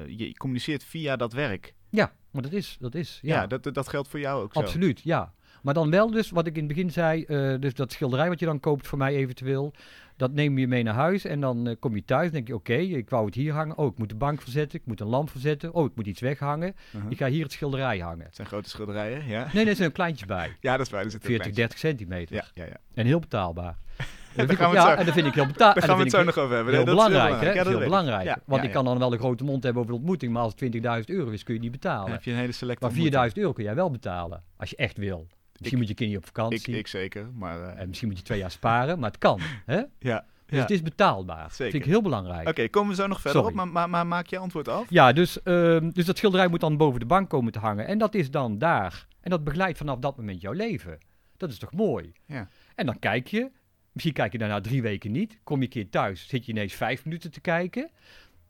[0.07, 1.73] je communiceert via dat werk.
[1.89, 3.19] Ja, maar dat is, dat is.
[3.21, 4.59] Ja, Ja, dat, dat geldt voor jou ook zo.
[4.59, 5.33] absoluut, ja.
[5.63, 8.39] Maar dan wel dus, wat ik in het begin zei, eh, dus dat schilderij wat
[8.39, 9.73] je dan koopt voor mij eventueel,
[10.17, 12.53] dat neem je mee naar huis en dan eh, kom je thuis en denk je,
[12.55, 13.77] oké, ik wou het hier hangen.
[13.77, 15.73] Oh, ik moet de bank verzetten, ik moet een lamp verzetten.
[15.73, 16.75] Oh, ik moet iets weghangen.
[16.95, 17.11] Uh-huh.
[17.11, 18.25] Ik ga hier het schilderij hangen.
[18.25, 19.43] Het zijn grote schilderijen, ja.
[19.43, 20.55] Nee, nee, er zijn kleintjes bij.
[20.61, 21.03] Ja, dat is waar.
[21.03, 22.35] Er zitten 40, ook 30 centimeter.
[22.35, 22.77] Ja, ja, ja.
[22.93, 23.75] En heel betaalbaar.
[24.35, 25.73] Dat vind ik- ja, zo- en dat vind ik heel betaalbaar.
[25.79, 26.73] Daar gaan we het zo nog over hebben.
[26.73, 27.69] Heel Dat is belangrijk, hè?
[27.69, 28.23] Heel belangrijk.
[28.23, 30.41] Ja, Want ja, ik kan dan wel een grote mond hebben over de ontmoeting, maar
[30.41, 32.11] als het 20.000 euro is, kun je niet Dan betalen.
[32.11, 34.97] heb je een hele selecte Maar 4000 euro kun jij wel betalen, als je echt
[34.97, 35.27] wil.
[35.57, 36.77] Misschien moet je niet op Ik, vakantie.
[36.77, 37.61] ik zeker, maar...
[37.61, 39.39] eh, En misschien moet je twee jaar sparen, maar het kan.
[39.65, 39.75] Hè?
[39.77, 40.25] Dus ja.
[40.47, 40.57] ja.
[40.61, 41.51] het is betaalbaar.
[41.51, 41.71] Zeker.
[41.71, 42.47] vind ik heel belangrijk.
[42.47, 43.57] Oké, komen we zo nog verder Sorry.
[43.57, 44.85] op, maar, maar, maar maak je antwoord af?
[44.89, 47.87] Ja, dus, ehm, dus dat schilderij moet dan boven de bank komen te hangen.
[47.87, 49.07] En dat is dan daar.
[49.21, 50.97] En dat begeleidt vanaf dat moment jouw leven.
[51.37, 52.11] Dat is toch mooi?
[52.25, 52.49] Ja.
[52.75, 53.51] En dan kijk je.
[53.91, 55.39] Misschien kijk je daarna drie weken niet.
[55.43, 57.89] Kom je een keer thuis, zit je ineens vijf minuten te kijken.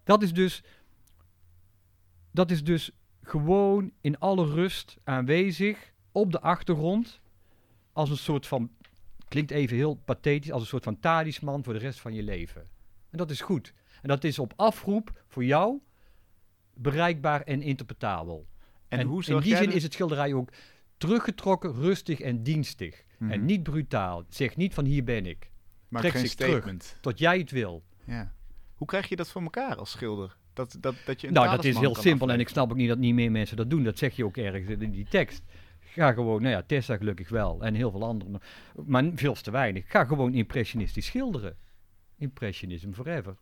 [0.04, 0.64] Dat is dus,
[2.32, 7.22] dat is dus gewoon in alle rust aanwezig op de achtergrond.
[7.92, 8.72] Als een soort van,
[9.28, 12.62] klinkt even heel pathetisch, als een soort van talisman voor de rest van je leven.
[13.10, 13.74] En dat is goed.
[14.02, 15.82] En dat is op afroep voor jou
[16.74, 18.48] bereikbaar en interpretabel.
[18.88, 20.50] En, hoe in die zin is het schilderij ook
[20.98, 23.04] teruggetrokken, rustig en dienstig.
[23.18, 23.32] Mhm.
[23.32, 24.24] En niet brutaal.
[24.30, 25.52] Zeg niet van hier ben ik.
[25.88, 26.98] Maak trek geen terug.
[27.02, 27.84] Tot jij het wil.
[28.06, 28.34] Ja.
[28.74, 30.38] Hoe krijg je dat voor elkaar als schilder?
[30.54, 32.32] Dat, dat, dat je een nou, dat is heel simpel.
[32.32, 33.84] En ik snap ook niet dat niet meer mensen dat doen.
[33.84, 35.44] Dat zeg je ook ergens in die tekst.
[35.94, 37.62] Ga gewoon, nou ja, Tessa gelukkig wel.
[37.64, 38.40] En heel veel anderen.
[38.86, 39.84] Maar veel te weinig.
[39.92, 41.56] Ga gewoon impressionistisch schilderen.
[42.18, 43.36] Impressionism forever.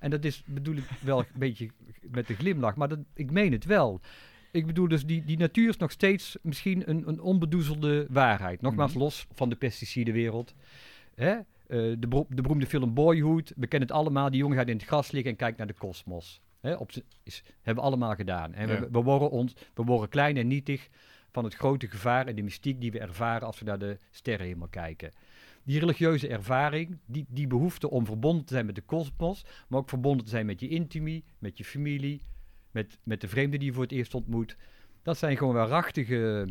[0.00, 1.70] En dat is, bedoel ik wel een beetje
[2.10, 2.76] met een glimlach.
[2.76, 4.00] Maar dat, ik meen het wel.
[4.52, 8.60] Ik bedoel dus, die, die natuur is nog steeds misschien een, een onbedoezelde waarheid.
[8.60, 9.00] Nogmaals, Mhm.
[9.02, 10.54] los van de pesticidenwereld.
[11.14, 11.30] Hè?
[11.32, 14.30] Eh, de, de beroemde film Boyhood, we kennen het allemaal.
[14.30, 16.40] Die jongen gaat in het gras liggen en kijkt naar de kosmos.
[16.60, 16.74] Hè?
[16.74, 18.54] Op z'n- is, hebben we allemaal gedaan.
[18.54, 18.80] En Ja.
[18.80, 20.88] we, we, worden ons, we worden klein en nietig
[21.32, 24.68] van het grote gevaar en de mystiek die we ervaren als we naar de sterrenhemel
[24.68, 25.12] kijken.
[25.62, 29.88] Die religieuze ervaring, die, die behoefte om verbonden te zijn met de kosmos, maar ook
[29.88, 32.22] verbonden te zijn met je intimie, met je familie,
[32.70, 34.56] met, met de vreemde die je voor het eerst ontmoet.
[35.02, 36.48] Dat zijn gewoon waarachtige,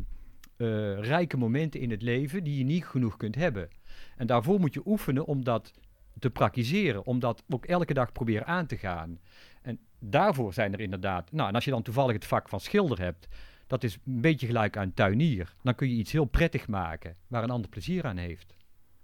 [0.58, 3.70] eh, rijke momenten in het leven die je niet genoeg kunt hebben.
[4.16, 5.74] En daarvoor moet je oefenen om dat
[6.20, 9.20] te praktiseren, om dat ook elke dag proberen aan te gaan.
[9.62, 13.00] En daarvoor zijn er inderdaad, nou en als je dan toevallig het vak van schilder
[13.00, 13.28] hebt,
[13.68, 15.54] dat is een beetje gelijk aan tuinier.
[15.64, 18.56] Dan kun je iets heel prettig maken, waar een ander plezier aan heeft.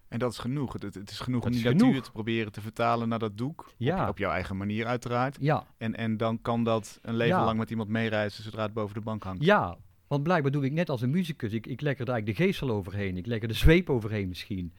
[0.07, 0.73] En dat is genoeg.
[0.73, 2.03] Het, het- is genoeg Dat om die natuur genoeg.
[2.03, 3.59] te proberen te vertalen naar dat doek.
[3.67, 4.09] Op, Ja.
[4.09, 5.37] op jouw eigen manier uiteraard.
[5.39, 7.45] Ja, En, en dan kan dat een leven Ja.
[7.45, 9.43] lang met iemand meereizen zodra het boven de bank hangt.
[9.43, 9.77] ja.
[10.07, 11.53] Want blijkbaar doe ik net als een muzikus.
[11.53, 13.17] Ik, ik leg er eigenlijk de geestel overheen.
[13.17, 14.73] Ik leg er de zweep overheen misschien.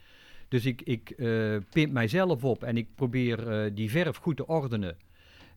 [0.47, 4.47] Dus ik, ik eh, pimp mijzelf op en ik probeer eh, die verf goed te
[4.47, 4.97] ordenen.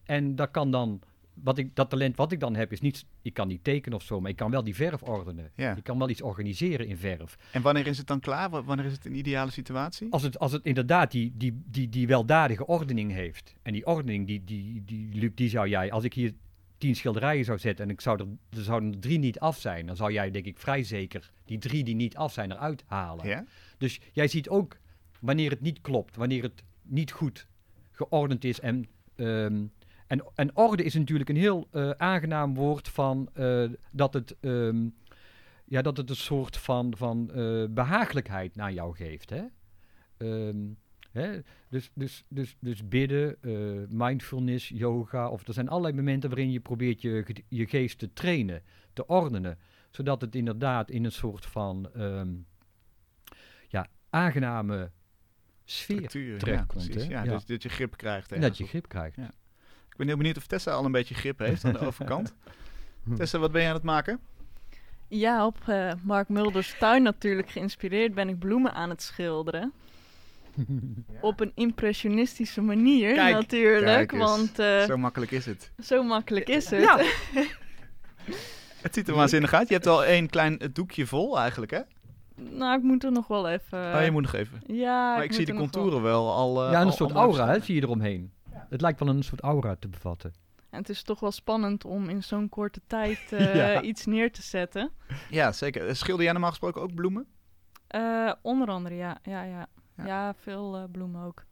[0.05, 1.01] En dat kan dan,
[1.43, 4.05] wat ik, dat talent wat ik dan heb, is niet, ik kan niet tekenen of
[4.05, 5.51] zo, maar ik kan wel die verf ordenen.
[5.55, 5.77] Ja.
[5.77, 7.37] Ik kan wel iets organiseren in verf.
[7.53, 8.51] En wanneer is het dan klaar?
[8.51, 10.13] Wa- Wanneer is het een ideale situatie?
[10.13, 13.55] Als het, als het inderdaad die, die, die, die weldadige ordening heeft.
[13.63, 16.33] En die ordening, die, die, die, Luc, die zou jij, als ik hier
[16.79, 18.27] tien schilderijen zou zetten en ik zou er,
[18.59, 21.59] er zouden er drie niet af zijn, dan zou jij denk ik vrij zeker die
[21.59, 23.27] drie die niet af zijn eruit halen.
[23.29, 23.45] Ja?
[23.79, 24.77] Dus jij ziet ook
[25.21, 27.47] wanneer het niet klopt, wanneer het niet goed
[27.93, 28.61] geordend is.
[28.61, 29.65] En, ehm,
[30.09, 34.89] en, en orde is natuurlijk een heel eh, aangenaam woord van eh, dat, het, ehm,
[35.65, 39.31] ja, dat het een soort van, van eh, behagelijkheid naar jou geeft.
[39.31, 39.45] Hè?
[40.17, 40.57] Ehm,
[41.13, 41.41] hè?
[41.69, 43.37] Dus, dus, dus, dus bidden,
[43.89, 48.63] mindfulness, yoga, of er zijn allerlei momenten waarin je probeert je, je geest te trainen,
[48.93, 49.59] te ordenen,
[49.91, 52.35] zodat het inderdaad in een soort van ehm,
[53.69, 54.91] ja, aangename
[55.65, 56.39] sfeer Structuur.
[56.39, 56.95] Terechtkomt.
[56.95, 57.33] Ja, Ja.
[57.33, 58.33] Dus dat je grip krijgt.
[58.33, 59.17] en dat je grip krijgt.
[59.17, 59.35] Ja.
[59.99, 62.35] Ik ben heel benieuwd of Tessa al een beetje grip heeft aan de overkant.
[63.17, 64.21] Tessa, wat ben je aan het maken?
[65.09, 69.73] Ja, op eh, Mark Mulders tuin natuurlijk geïnspireerd ben ik bloemen aan het schilderen.
[71.21, 74.23] Op een impressionistische manier Kijk, natuurlijk, kijk eens.
[74.25, 75.71] want eh, Zo makkelijk is het.
[75.83, 76.81] zo makkelijk is het.
[76.81, 77.01] Ja.
[78.83, 79.69] Het ziet er waanzinnig uit.
[79.69, 81.81] Je hebt al één klein doekje vol eigenlijk, hè?
[82.35, 83.95] Nou, ik moet er nog wel even...
[83.95, 84.61] oh, je moet nog even.
[84.67, 86.65] Ja, maar ik zie de wel- contouren wel al...
[86.65, 88.33] eh, ja, een soort al aura hè, zie je eromheen.
[88.69, 90.33] Het lijkt wel een soort aura te bevatten.
[90.71, 93.81] En het is toch wel spannend om in zo'n korte tijd eh, Ja.
[93.83, 94.91] iets neer te zetten.
[95.31, 95.89] Ja, zeker.
[95.89, 97.27] Eh, Schilder jij normaal gesproken ook bloemen?
[97.87, 99.19] Eh, onder andere, ja.
[99.23, 99.67] Ja, ja.
[99.97, 100.07] Ja.
[100.07, 100.35] ja.
[100.35, 101.45] veel eh, bloemen ook.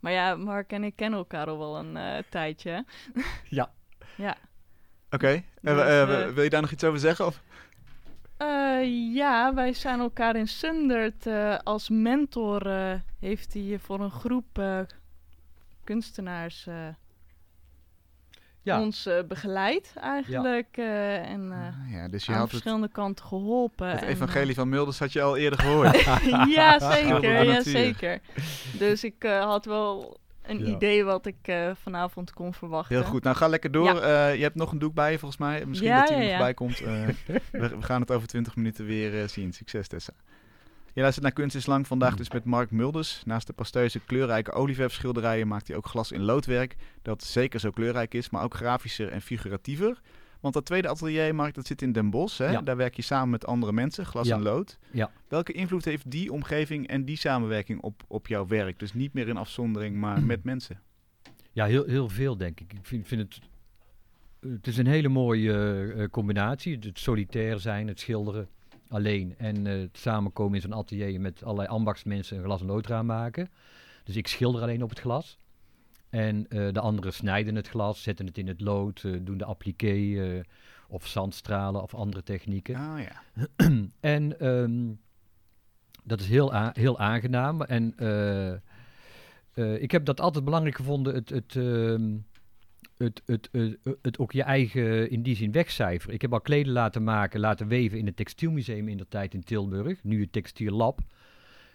[0.00, 2.84] Maar ja, Mark en ik kennen elkaar al wel een eh, tijdje.
[3.48, 3.72] Ja.
[4.16, 4.36] Ja.
[5.10, 5.42] Oké.
[5.60, 7.26] Dus, wil je daar nog iets over zeggen?
[7.26, 7.42] Of?
[8.36, 12.68] Eh, ja, wij zijn elkaar in Sundert eh, als mentor.
[13.20, 14.80] heeft hij voor een groep eh,
[15.94, 16.74] kunstenaars eh,
[18.62, 20.76] Ja, ons eh, begeleid eigenlijk.
[20.76, 23.88] eh, en eh, Ah, ja, dus je aan had het, verschillende kanten geholpen.
[23.90, 25.96] het en, evangelie van Milders had je al eerder gehoord.
[25.96, 27.44] eh, ja, zeker.
[27.44, 28.20] Ja, zeker.
[28.78, 30.74] Dus ik eh, had wel een Ja.
[30.76, 32.96] idee wat ik eh, vanavond kon verwachten.
[32.96, 33.22] Heel goed.
[33.22, 34.00] Nou, ga lekker door.
[34.00, 35.66] Eh, je hebt nog een doek bij je volgens mij.
[35.66, 36.44] Misschien Ja, dat hij er ja, nog ja.
[36.44, 36.80] bij komt.
[36.80, 37.06] Eh,
[37.50, 39.52] we, we gaan het over 20 minuten weer eh, zien.
[39.52, 40.12] Succes, Tessa.
[40.94, 41.86] Je luistert naar Kunst is Lang.
[41.86, 43.22] Vandaag dus met Mark Mulders.
[43.24, 46.76] Naast de pasteuze kleurrijke olieverfschilderijen maakt hij ook glas in loodwerk.
[47.02, 50.00] Dat zeker zo kleurrijk is, maar ook grafischer en figuratiever.
[50.40, 52.38] Want dat tweede atelier, Mark, dat zit in Den Bosch.
[52.38, 52.50] Hè?
[52.50, 52.60] Ja.
[52.60, 54.34] Daar werk je samen met andere mensen, glas Ja.
[54.36, 54.78] en lood.
[54.90, 55.10] Ja.
[55.28, 58.78] Welke invloed heeft die omgeving en die samenwerking op, op jouw werk?
[58.78, 60.80] Dus niet meer in afzondering, maar met mensen.
[61.52, 62.72] ja heel, heel veel denk ik.
[62.72, 63.40] Ik vind, vind het...
[64.52, 65.52] Het is een hele mooie
[65.96, 66.78] eh, combinatie.
[66.80, 68.48] Het solitair zijn, het schilderen
[68.90, 69.34] alleen.
[69.38, 73.48] En het samenkomen in zo'n atelier met allerlei ambachtsmensen een glas- en loodraam maken.
[74.04, 75.38] Dus ik schilder alleen op het glas.
[76.10, 79.44] En eh, de anderen snijden het glas, zetten het in het lood, eh, doen de
[79.44, 80.44] appliqué
[80.88, 82.74] of zandstralen of andere technieken.
[82.74, 83.22] Ah ja.
[84.16, 84.92] en ehm,
[86.04, 87.62] dat is heel, heel aangenaam.
[87.62, 87.94] En
[89.80, 92.16] ik heb dat altijd belangrijk gevonden, het, het, ehm,
[92.96, 96.14] het, het, het, het ook je eigen in die zin wegcijferen.
[96.14, 99.44] Ik heb al kleden laten maken, laten weven in het textielmuseum in de tijd in
[99.44, 101.00] Tilburg, nu het textiel lab.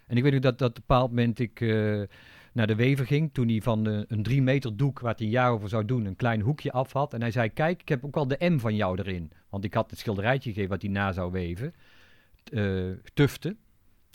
[0.07, 2.01] En ik weet nog dat dat op een bepaald moment ik eh,
[2.53, 5.31] naar de wever ging, toen hij van eh, een drie meter doek, waar hij een
[5.31, 7.13] jaar over zou doen, een klein hoekje af had.
[7.13, 9.31] En hij zei, kijk, ik heb ook al de M van jou erin.
[9.49, 11.73] Want ik had het schilderijtje gegeven wat hij na zou weven,
[12.51, 13.55] eh tufte.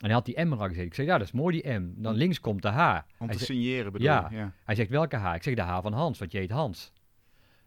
[0.00, 0.84] En hij had die M er al gezet.
[0.84, 1.92] Ik zei, ja, dat is mooi die M.
[1.96, 2.98] Dan links komt de H.
[3.18, 4.26] Om Hij te signeren bedoel Ja.
[4.30, 4.36] je?
[4.36, 4.52] Ja.
[4.64, 5.34] Hij zegt, welke H?
[5.34, 6.92] Ik zeg, de H van Hans, want je heet Hans.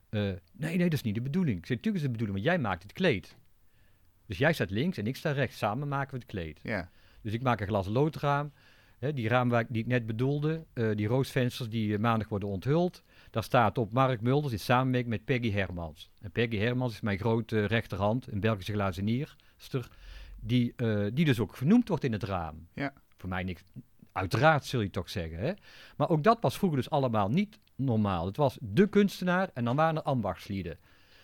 [0.10, 0.38] Eh, nee,
[0.78, 1.58] nee, dat is niet de bedoeling.
[1.58, 3.36] Ik zeg, natuurlijk is het de bedoeling, want jij maakt het kleed.
[4.28, 5.58] Dus jij staat links en ik sta rechts.
[5.58, 6.60] Samen maken we het kleed.
[6.64, 6.90] ja.
[7.22, 8.52] Dus ik maak een glas loodraam.
[9.00, 12.30] Hè, die raam waar ik, die ik net bedoelde, eh, die roosvensters die eh, maandag
[12.30, 13.04] worden onthuld.
[13.30, 16.12] Daar staat op Mark Mulders in samenwerking met Peggy Hermans.
[16.22, 19.88] En Peggy Hermans is mijn grote rechterhand, een Belgische glazenierster,
[20.44, 22.68] die, eh, die dus ook genoemd wordt in het raam.
[22.74, 22.94] Ja.
[23.18, 23.64] Voor mij niks.
[24.12, 25.38] Uiteraard zul je toch zeggen.
[25.38, 25.54] Hè?
[25.98, 28.26] Maar ook dat was vroeger dus allemaal niet normaal.
[28.26, 30.78] Het was de kunstenaar en dan waren er ambachtslieden.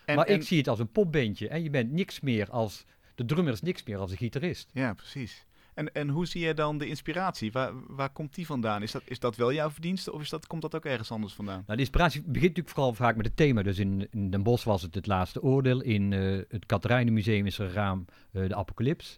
[0.06, 2.86] En, maar en- ik zie het als een popbandje en je bent niks meer als...
[3.16, 4.70] De drummer is niks meer als een gitarist.
[4.74, 5.46] Ja, precies.
[5.80, 7.52] En, en hoe zie je dan de inspiratie?
[7.52, 8.82] Waar, waar komt die vandaan?
[8.82, 11.34] Is dat, is dat wel jouw verdienste of is dat, komt dat ook ergens anders
[11.34, 11.64] vandaan?
[11.66, 13.62] Nou, de inspiratie begint natuurlijk vooral vaak met het thema.
[13.64, 15.82] Dus in, in Den Bosch was het het laatste oordeel.
[15.82, 19.18] In eh, het Katerijnenmuseum is er een raam eh, de apocalyps.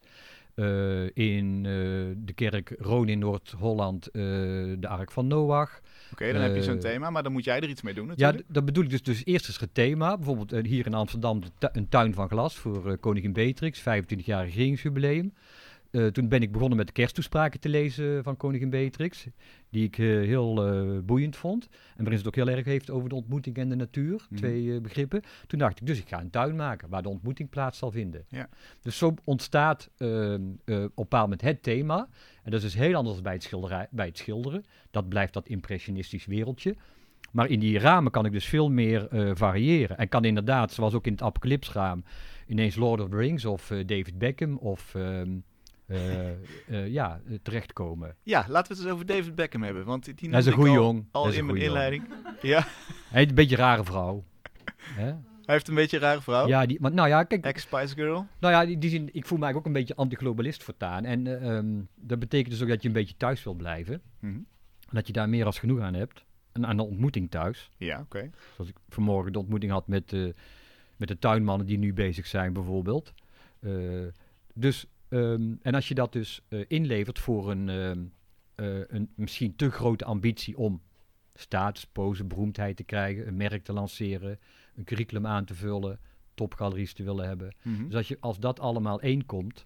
[0.56, 1.64] Eh, in
[2.18, 5.80] de kerk Roon in Noord-Holland de Ark van Noach.
[6.12, 8.10] Oké, dan heb je zo'n thema, maar dan moet jij er iets mee doen Ja,
[8.12, 8.48] natuurlijk.
[8.50, 9.04] d- dat bedoel ik dus.
[9.04, 10.16] Dus eerst is het thema.
[10.18, 15.34] Bijvoorbeeld hier in Amsterdam de tu- een tuin van glas voor koningin Beatrix, 25-jarig regeringsjubileum.
[15.92, 19.28] Eh, toen ben ik begonnen met de kersttoespraken te lezen van koningin Beatrix,
[19.70, 21.68] die ik eh, heel eh, boeiend vond.
[21.72, 24.36] En waarin ze het ook heel erg heeft over de ontmoeting en de natuur, Mhm.
[24.36, 25.22] twee begrippen.
[25.48, 28.26] Toen dacht ik, dus ik ga een tuin maken waar de ontmoeting plaats zal vinden.
[28.28, 28.50] Ja.
[28.82, 32.08] Dus zo ontstaat ehm, eh, op een bepaald moment het thema.
[32.44, 34.64] En dat is dus heel anders dan bij het, schilderij, bij het schilderen.
[34.92, 36.76] Dat blijft dat impressionistisch wereldje.
[37.32, 39.98] Maar in die ramen kan ik dus veel meer variëren.
[39.98, 42.04] En kan inderdaad, zoals ook in het Apocalypse-raam,
[42.48, 45.30] ineens Lord of the Rings of David Beckham of ehm, eh, eh,
[46.68, 48.16] ja, eh, terechtkomen.
[48.24, 50.68] Ja, laten we het eens over David Beckham hebben, want die Hij is een al,
[50.68, 51.06] jong.
[51.12, 52.04] al in een mijn inleiding.
[52.42, 54.24] Ja, Hij heeft een beetje een rare vrouw.
[54.78, 55.14] Hè?
[55.46, 56.48] hij heeft een beetje een rare vrouw.
[56.48, 58.28] Ja, die, maar nou ja, kijk, Ex-Spice Girl.
[58.40, 61.06] Nou ja, die zin, ik voel me eigenlijk ook een beetje antiglobalist voortaan.
[61.06, 64.02] En eh, ehm, dat betekent dus ook dat je een beetje thuis wil blijven.
[64.22, 64.48] En
[64.98, 66.26] dat je daar meer als genoeg aan hebt.
[66.52, 67.70] En aan de ontmoeting thuis.
[67.78, 68.30] Ja, oké.
[68.56, 70.30] Zoals ik vanmorgen de ontmoeting had met, eh,
[70.98, 73.14] met de tuinmannen die nu bezig zijn bijvoorbeeld.
[73.60, 73.72] Eh,
[74.54, 78.04] dus, ehm, en als je dat dus eh, inlevert voor een, ehm,
[78.56, 80.82] eh, een misschien te grote ambitie om
[81.34, 84.40] status, pose, beroemdheid te krijgen, een merk te lanceren,
[84.76, 86.00] een curriculum aan te vullen,
[86.34, 87.56] topgaleries te willen hebben.
[87.62, 87.86] Mhm.
[87.86, 89.66] Dus als, je, als dat allemaal één komt,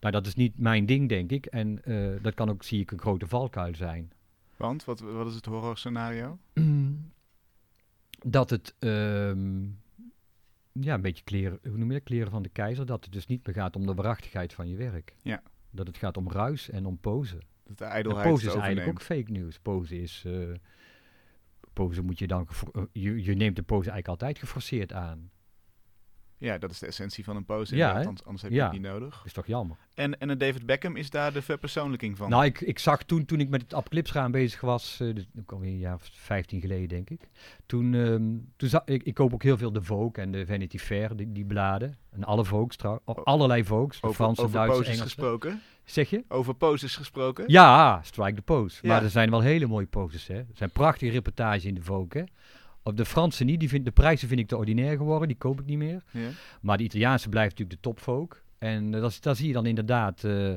[0.00, 1.46] nou dat is niet mijn ding denk ik.
[1.46, 4.12] En eh, dat kan ook, zie ik, een grote valkuil zijn.
[4.56, 6.38] Want, wat, wat is het horrorscenario?
[8.36, 9.66] dat het ehm,
[10.80, 13.26] ja, een beetje kleren, hoe noem je dat, kleren van de keizer, dat het dus
[13.26, 15.14] niet meer gaat om de waarachtigheid van je werk.
[15.22, 15.42] Ja.
[15.70, 17.38] Dat het gaat om ruis en om pose.
[17.64, 19.58] Dat de En ijdelheid pose is eigenlijk ook fake news.
[19.58, 20.54] Pose is, eh,
[21.72, 22.48] pose moet je dan...
[22.72, 25.30] eh, Je, je neemt de pose eigenlijk altijd geforceerd aan.
[26.44, 27.76] Ja, dat is de essentie van een pose.
[27.76, 27.92] Ja?
[27.92, 28.64] Anders, anders heb je Ja.
[28.64, 29.22] het niet nodig.
[29.24, 29.76] Is toch jammer?
[29.94, 32.30] En, en een David Beckham is daar de verpersoonlijking van.
[32.30, 35.52] Nou, ik, ik zag toen, toen ik met het apocalypsraam bezig was, eh dus, ook
[35.52, 37.20] alweer een jaar of 15 geleden denk ik.
[37.66, 38.22] Toen, ehm,
[38.56, 41.32] toen zag ik, ik koop ook heel veel de Vogue en de Vanity Fair, die,
[41.32, 41.96] die bladen.
[42.10, 45.04] En alle Vogues trouwens, allerlei Vogues, over Franse, over Duitse, poses Engelse.
[45.14, 45.60] gesproken.
[45.84, 46.24] Zeg je?
[46.28, 47.44] Over poses gesproken.
[47.46, 48.78] Ja, strike the pose.
[48.82, 48.88] Ja.
[48.88, 50.34] Maar er zijn wel hele mooie poses, hè.
[50.34, 52.24] Er zijn prachtige reportages in de Vogue, hè.
[52.86, 55.60] Op de Franse niet, die vind, de prijzen vind ik te ordinair geworden, die koop
[55.60, 56.02] ik niet meer.
[56.10, 56.28] Ja.
[56.60, 58.28] Maar de Italiaanse blijft natuurlijk de top Vogue.
[58.58, 60.48] En eh, dat daar zie je dan inderdaad eh,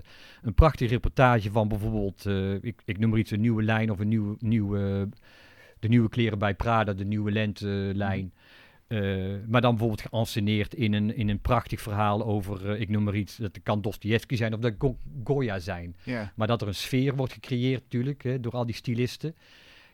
[0.41, 3.99] een prachtige reportage van bijvoorbeeld, eh, ik, ik noem maar iets, een nieuwe lijn of
[3.99, 5.09] een nieuwe, nieuwe,
[5.79, 8.33] de nieuwe kleren bij Prada, de nieuwe lentelijn.
[8.87, 8.99] Eh,
[9.47, 13.37] maar dan bijvoorbeeld geanceneerd in een, in een prachtig verhaal over, ik noem maar iets,
[13.37, 15.95] dat kan Dostoevsky zijn of dat Go- Goya zijn.
[16.35, 19.35] Maar dat er een sfeer wordt gecreëerd natuurlijk, hè, door al die stylisten.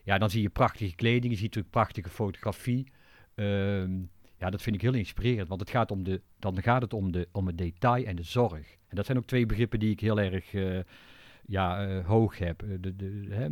[0.04, 2.86] Ja, dan zie je prachtige kleding, je ziet natuurlijk prachtige fotografie.
[3.34, 3.92] Ehm,
[4.38, 7.12] ja, dat vind ik heel inspirerend, want het gaat om de, dan gaat het om,
[7.12, 8.76] de, om het detail en de zorg.
[8.88, 10.78] En dat zijn ook twee begrippen die ik heel erg eh,
[11.46, 12.62] ja, eh, hoog heb.
[12.62, 13.48] Eh, De, de, hè,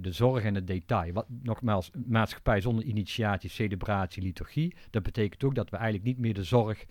[0.00, 1.12] de zorg en het detail.
[1.12, 4.74] Wat, nogmaals, maatschappij zonder initiatie, celebratie, liturgie.
[4.90, 6.84] Dat betekent ook dat we eigenlijk niet meer de zorg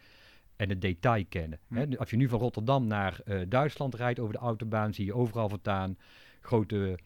[0.55, 1.59] en het detail kennen.
[1.67, 1.75] Hm.
[1.75, 5.49] Hè, als je nu van Rotterdam naar Duitsland rijdt over de autobaan, zie je overal
[5.49, 5.97] voortaan
[6.41, 6.97] grote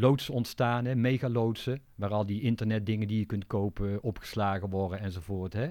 [0.00, 5.52] loodsen ontstaan, hè, megaloodsen, waar al die internetdingen die je kunt kopen opgeslagen worden enzovoort.
[5.52, 5.68] Hè.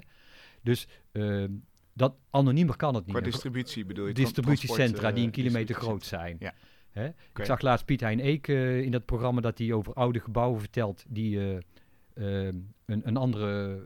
[0.61, 1.51] Dus ehm,
[1.93, 3.15] dat anoniemer kan het niet.
[3.15, 4.13] Qua distributie bedoel je?
[4.13, 6.35] Distributiecentra die een eh, kilometer groot zijn.
[6.39, 6.53] Ja.
[6.97, 7.07] Hè?
[7.07, 10.59] Ik zag laatst Piet Hein Eek eh, in dat programma dat hij over oude gebouwen
[10.59, 11.55] vertelt die eh,
[12.47, 12.53] eh,
[12.85, 13.81] een, een andere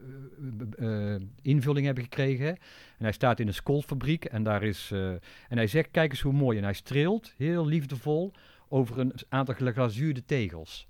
[1.41, 2.47] invulling hebben gekregen.
[2.47, 2.57] En
[3.03, 6.57] hij staat in een skolfabriek en daar is en hij zegt kijk eens hoe mooi
[6.57, 8.31] en hij streelt heel liefdevol
[8.71, 10.87] over een aantal glazuurde tegels.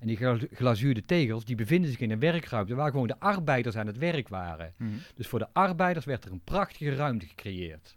[0.00, 3.76] En die gla- glazuurde tegels die bevinden zich in een werkruimte waar gewoon de arbeiders
[3.76, 4.74] aan het werk waren.
[4.76, 4.90] Mhm.
[5.14, 7.96] Dus voor de arbeiders werd er een prachtige ruimte gecreëerd.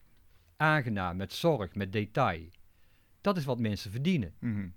[0.58, 2.42] Aangenaam, met zorg, met detail.
[3.22, 4.34] Dat is wat mensen verdienen.
[4.40, 4.68] Mhm.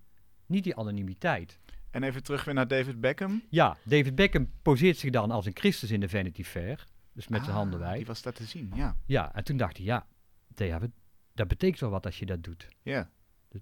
[0.46, 1.58] Niet die anonimiteit.
[1.90, 3.42] En even terug weer naar David Beckham.
[3.50, 6.86] Ja, David Beckham poseert zich dan als een Christus in de Vanity Fair.
[7.12, 7.96] Dus met zijn Ah, handen wijd.
[7.96, 8.96] Die was daar te zien, ja.
[9.06, 10.06] Ja, en toen dacht hij, ja,
[10.48, 10.90] David,
[11.34, 12.68] dat betekent wel wat als je dat doet.
[12.82, 13.10] Ja.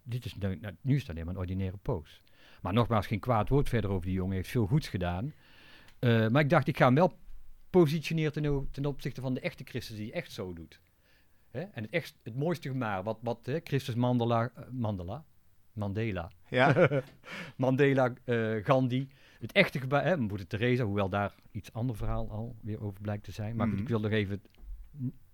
[0.03, 2.21] Dus dit is, nou, nu is dat alleen maar een ordinaire pose.
[2.63, 4.29] Maar nogmaals, geen kwaad woord verder over die jongen.
[4.31, 5.33] Hij heeft veel goeds gedaan.
[5.99, 7.19] Eh, maar ik dacht, ik ga hem wel
[7.71, 10.81] positioneren ten, ten opzichte van de echte Christus die echt zo doet.
[11.51, 11.61] Hè?
[11.61, 15.25] En het, echt, het mooiste gemaar, wat, wat hè, Christus Mandela, eh, Mandela,
[15.73, 16.89] Mandela, Ja.
[17.57, 19.09] Mandela, eh, Gandhi,
[19.41, 23.25] het echte gebaar, hè, Moeder Teresa, hoewel daar iets ander verhaal al weer over blijkt
[23.25, 23.57] te zijn.
[23.57, 23.83] Maar goed, Mhm.
[23.83, 24.43] ik wil nog even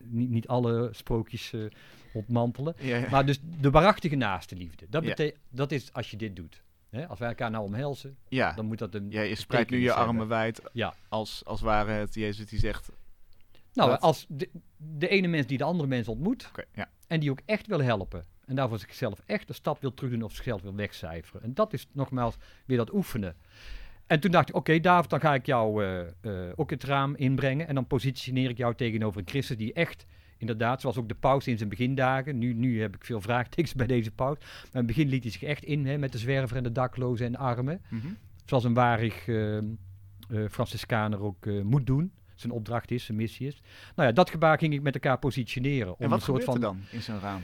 [0.05, 1.61] niet, niet alle sprookjes eh,
[2.13, 2.75] ontmantelen.
[2.79, 3.11] ja, ja.
[3.11, 4.87] Maar dus de waarachtige naaste liefde.
[4.89, 5.09] Dat, Ja.
[5.09, 6.63] bete- dat is als je dit doet.
[6.91, 7.09] Hè?
[7.09, 8.53] Als wij elkaar nou omhelzen, ja.
[8.53, 9.11] dan moet dat een.
[9.11, 10.95] Ja, je spreidt nu je armen wijd Ja.
[11.09, 12.89] als, als ware het Jezus die zegt...
[13.73, 16.91] Nou, dat- als de, de ene mens die de andere mens ontmoet ja.
[17.07, 18.27] en die ook echt wil helpen.
[18.47, 21.43] En daarvoor zichzelf echt een stap wil terug doen of zichzelf wil wegcijferen.
[21.43, 23.37] En dat is nogmaals weer dat oefenen.
[24.11, 27.15] En toen dacht ik, oké David, dan ga ik jou eh, eh, ook het raam
[27.17, 27.69] inbrengen.
[27.69, 31.47] En dan positioneer ik jou tegenover een Christus die echt, inderdaad, zoals ook de paus
[31.47, 32.39] in zijn begindagen.
[32.39, 34.39] Nu, nu heb ik veel vraagtekens bij deze paus.
[34.39, 36.73] Maar in het begin liet hij zich echt in hè, met de zwerver en de
[36.73, 37.83] daklozen en de armen.
[37.89, 38.07] Mhm.
[38.45, 39.59] Zoals een warig eh,
[40.51, 42.13] Franciscaner ook moet doen.
[42.35, 43.63] Zijn opdracht is, zijn missie is.
[43.95, 45.91] Nou ja, dat gebaar ging ik met elkaar positioneren.
[45.91, 47.43] Om En wat een soort van er dan in zo'n raam?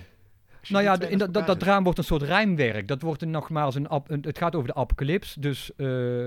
[0.69, 2.89] Nou ja, in dat, dat, raam wordt een soort rijmwerk.
[2.89, 5.35] Dat wordt een, nogmaals een, ap- een- Het gaat over de apocalyps.
[5.35, 5.87] Dus eh,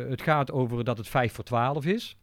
[0.10, 2.18] het gaat over dat het 5 voor 12 is.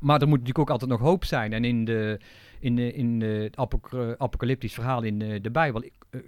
[0.00, 1.52] Maar er moet natuurlijk ook altijd nog hoop zijn.
[1.52, 2.20] En in, de,
[2.60, 6.20] in, de, in de, het apoc- apocalyptisch verhaal in eh, de Bijbel eh,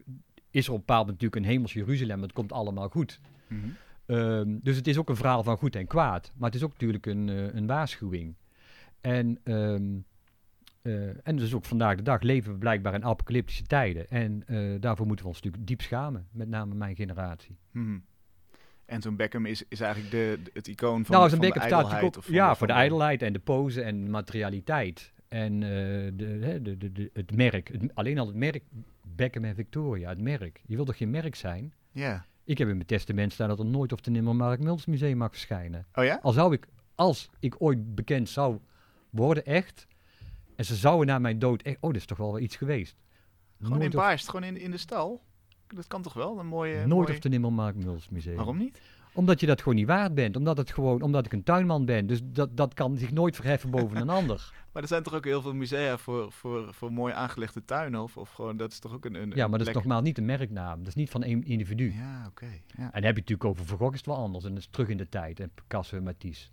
[0.50, 2.22] is er op een bepaald moment natuurlijk een hemels Jeruzalem.
[2.22, 3.20] Het komt allemaal goed.
[3.48, 3.60] Mhm.
[4.06, 6.32] Ehm, dus het is ook een verhaal van goed en kwaad.
[6.36, 8.34] Maar het is ook natuurlijk een, eh, een waarschuwing.
[9.00, 9.84] En, ehm,
[10.84, 14.08] eh, en dus ook vandaag de dag leven we blijkbaar in apocalyptische tijden.
[14.08, 16.26] En eh, daarvoor moeten we ons natuurlijk diep schamen.
[16.32, 17.56] Met name mijn generatie.
[17.70, 17.98] Mhm.
[18.86, 21.62] En zo'n Beckham is, is eigenlijk de, de- het icoon van, nou, van de Beckham
[21.62, 22.02] ijdelheid.
[22.02, 25.12] of ook van ja, voor de ijdelheid en de pose en materialiteit.
[25.28, 25.68] En eh,
[26.14, 27.68] de, de, de, de- het merk.
[27.68, 28.62] Het- alleen al het merk
[29.16, 30.60] Beckham en Victoria, het merk.
[30.66, 31.72] Je wilt toch geen merk zijn?
[31.92, 32.24] Ja.
[32.44, 35.16] Ik heb in mijn testament staan dat er nooit op de nimmer Mark Mills Museum
[35.16, 35.86] mag verschijnen.
[35.94, 36.18] Oh ja?
[36.22, 38.58] Al zou ik, als ik ooit bekend zou
[39.10, 39.86] worden, echt,
[40.56, 42.96] en ze zouden na mijn dood echt, oh, dat is toch wel wel iets geweest.
[43.58, 45.22] Gewoon in nooit of, Baarst, gewoon in, in de stal?
[45.66, 46.38] Dat kan toch wel?
[46.38, 46.74] Een mooie...
[46.74, 47.08] nooit mooie...
[47.08, 47.76] of de Nimmer Mark
[48.10, 48.36] Museum.
[48.36, 48.80] Waarom niet?
[49.14, 50.36] Omdat je dat gewoon niet waard bent.
[50.36, 52.06] Omdat, het gewoon, omdat ik een tuinman ben.
[52.06, 54.52] Dus dat, dat kan zich nooit verheffen boven een ander.
[54.72, 58.02] Maar er zijn toch ook heel veel musea voor, voor, voor mooi aangelegde tuinen?
[58.02, 60.18] Of, of gewoon, dat is toch ook een, een Ja, maar dat is nogmaals niet
[60.18, 60.78] een merknaam.
[60.78, 61.92] Dat is niet van één individu.
[61.92, 62.46] Ja, oké.
[62.66, 62.82] ja.
[62.82, 64.44] En dan heb je natuurlijk over Van Gogh is het wel anders.
[64.44, 65.40] En dat is terug in de tijd.
[65.40, 66.48] En Picasso en Matisse.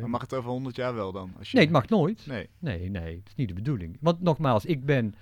[0.00, 1.32] Maar mag het over 100 jaar wel dan?
[1.38, 1.56] Als je...
[1.56, 2.26] Nee, het mag nooit.
[2.26, 2.48] Nee.
[2.58, 3.96] Nee, nee, dat is niet de bedoeling.
[4.00, 5.14] Want nogmaals, ik ben...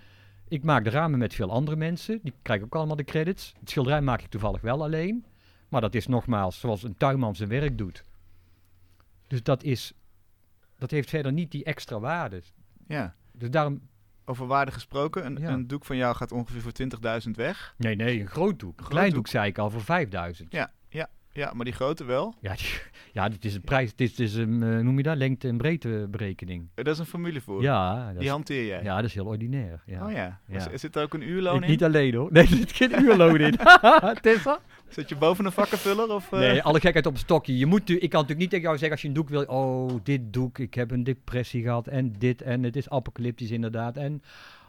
[0.48, 2.18] Ik maak de ramen met veel andere mensen.
[2.22, 3.52] Die krijgen ook allemaal de credits.
[3.60, 5.24] Het schilderij maak ik toevallig wel alleen.
[5.68, 8.04] Maar dat is nogmaals zoals een tuinman zijn werk doet.
[9.26, 9.92] Dus dat is...
[10.78, 12.42] Dat heeft verder niet die extra waarde.
[12.86, 13.14] Ja.
[13.32, 13.80] Dus daarom...
[14.24, 15.48] Over waarde gesproken, een, Ja.
[15.50, 16.72] een doek van jou gaat ongeveer voor
[17.24, 17.74] 20.000 weg.
[17.78, 18.70] Nee, nee, een groot doek.
[18.70, 19.14] Een Groot klein doek.
[19.16, 20.52] doek zei ik al voor 5000.
[20.52, 20.72] Ja,
[21.32, 22.34] ja, maar die grote wel.
[22.40, 22.66] Ja, die-
[23.12, 23.94] ja dit is een prijs.
[23.94, 26.68] Dit is, is een, eh, noem je dat, lengte- en breedteberekening.
[26.74, 27.62] Eh, Dat is een formule voor.
[27.62, 28.82] Ja, dat Die is, hanteer jij.
[28.82, 29.82] ja, dat is heel ordinair.
[29.86, 30.06] Ja.
[30.06, 30.40] Oh ja.
[30.46, 30.70] Ja.
[30.70, 31.70] Er zit er ook een uurloon Ik in?
[31.70, 32.32] niet alleen hoor.
[32.32, 33.54] Nee, er zit geen uurloon in.
[34.22, 34.60] Tessa?
[34.88, 36.08] Zit je boven een vakkenvuller?
[36.14, 36.38] Of, eh?
[36.38, 37.58] Nee, alle gekheid op een stokje.
[37.58, 39.42] Je moet, ik kan natuurlijk niet tegen jou zeggen als je een doek wil.
[39.44, 43.96] Oh, dit doek, ik heb een depressie gehad en dit en het is apocalyptisch inderdaad.
[43.96, 44.22] En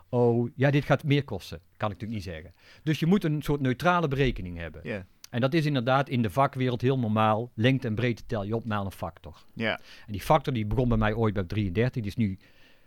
[0.10, 1.60] oh, ja, dit gaat meer kosten.
[1.78, 2.54] Kan ik natuurlijk niet zeggen.
[2.84, 4.82] Dus je moet een soort neutrale berekening hebben.
[4.84, 5.06] Ja.
[5.34, 7.52] En dat is inderdaad in de vakwereld heel normaal.
[7.54, 9.44] Lengte en breedte tel je op naar een factor.
[9.54, 9.80] Ja.
[10.06, 12.02] En die factor die begon bij mij ooit bij 33.
[12.02, 12.38] Die, is nu,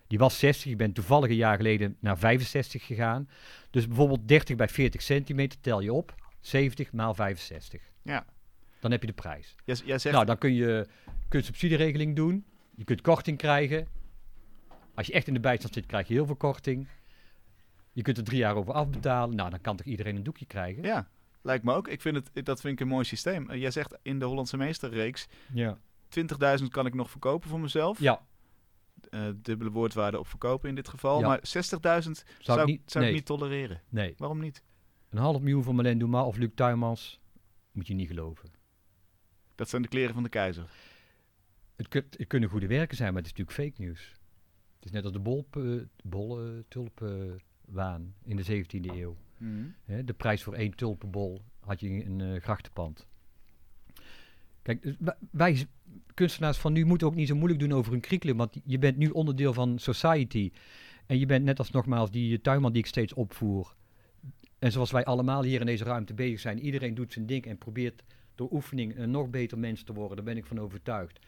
[0.07, 0.71] die was 60.
[0.71, 3.29] Ik ben toevallig een jaar geleden naar 65 gegaan.
[3.71, 6.15] Dus bijvoorbeeld 30 bij 40 centimeter tel je op.
[6.41, 7.83] 70 maal 65.
[8.03, 8.25] Ja.
[8.81, 9.55] Dan heb je de prijs.
[9.65, 10.15] Jij zegt...
[10.15, 10.87] Nou, dan kun je,
[11.29, 12.45] kun je subsidieregeling doen.
[12.77, 13.87] Je kunt korting krijgen.
[14.95, 16.89] Als je echt in de bijstand zit, krijg je heel veel korting.
[17.93, 19.37] Je kunt er drie jaar over afbetalen.
[19.37, 20.83] Nou, dan kan toch iedereen een doekje krijgen?
[20.83, 21.09] Ja,
[21.47, 21.89] lijkt me ook.
[21.89, 23.51] Ik vind het, dat vind ik een mooi systeem.
[23.51, 25.27] Eh, jij zegt in de Hollandse Meesterreeks...
[25.53, 25.79] Ja.
[26.59, 27.99] 20.000 kan ik nog verkopen voor mezelf.
[28.01, 28.27] Ja,
[29.11, 31.21] Eh, dubbele woordwaarde op verkopen in dit geval.
[31.21, 31.27] Ja.
[31.27, 33.13] Maar 60.000 zou, ik niet- zou ik nee.
[33.13, 33.83] niet tolereren.
[33.89, 34.15] nee.
[34.17, 34.63] Waarom niet?
[35.09, 37.21] Een half miljoen voor Marlene Dumas of Luc Tuymans
[37.73, 38.51] moet je niet geloven.
[39.55, 40.71] Dat zijn de kleren van de keizer.
[41.77, 44.13] Het, kun- het kunnen goede werken zijn, maar het is natuurlijk fake nieuws.
[44.77, 45.19] Het is net als de
[46.03, 49.17] bol, eh, tulpenwaan in de 17e eeuw.
[49.85, 53.07] Hè, de prijs voor één tulpenbol had je een eh, grachtenpand.
[54.63, 54.95] Kijk, dus
[55.31, 55.67] wij-
[56.15, 58.97] kunstenaars van nu moeten ook niet zo moeilijk doen over een curriculum, want je bent
[58.97, 60.51] nu onderdeel van society.
[61.07, 63.75] En je bent net als nogmaals die tuinman die ik steeds opvoer.
[64.59, 67.59] En zoals wij allemaal hier in deze ruimte bezig zijn, iedereen doet zijn ding en
[67.59, 68.03] probeert
[68.35, 70.17] door oefening een nog beter mens te worden.
[70.17, 71.19] Daar ben ik van overtuigd.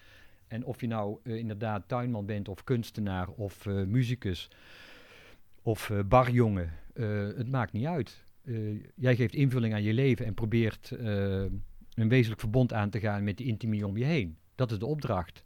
[0.47, 4.51] En of je nou eh, inderdaad tuinman bent of kunstenaar of eh, muzikus
[5.63, 6.71] of eh, barjongen, eh,
[7.37, 8.27] het maakt niet uit.
[8.49, 11.43] Eh, jij geeft invulling aan je leven en probeert eh,
[11.95, 14.37] een wezenlijk verbond aan te gaan met de intimie om je heen.
[14.55, 15.45] Dat is de opdracht.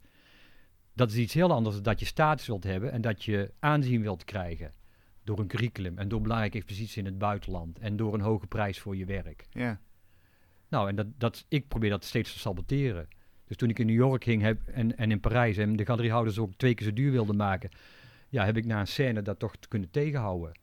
[0.92, 4.02] Dat is iets heel anders dan dat je status wilt hebben en dat je aanzien
[4.02, 4.72] wilt krijgen
[5.24, 8.78] door een curriculum en door belangrijke exposities in het buitenland en door een hoge prijs
[8.78, 9.46] voor je werk.
[9.50, 9.80] Ja.
[10.68, 13.08] Nou, en dat, dat, ik probeer dat steeds te saboteren.
[13.46, 16.38] Dus toen ik in New York ging heb, en, en in Parijs en de galeriehouders
[16.38, 17.70] ook twee keer zo duur wilden maken,
[18.28, 20.60] ja, heb ik na een scène dat toch te kunnen tegenhouden.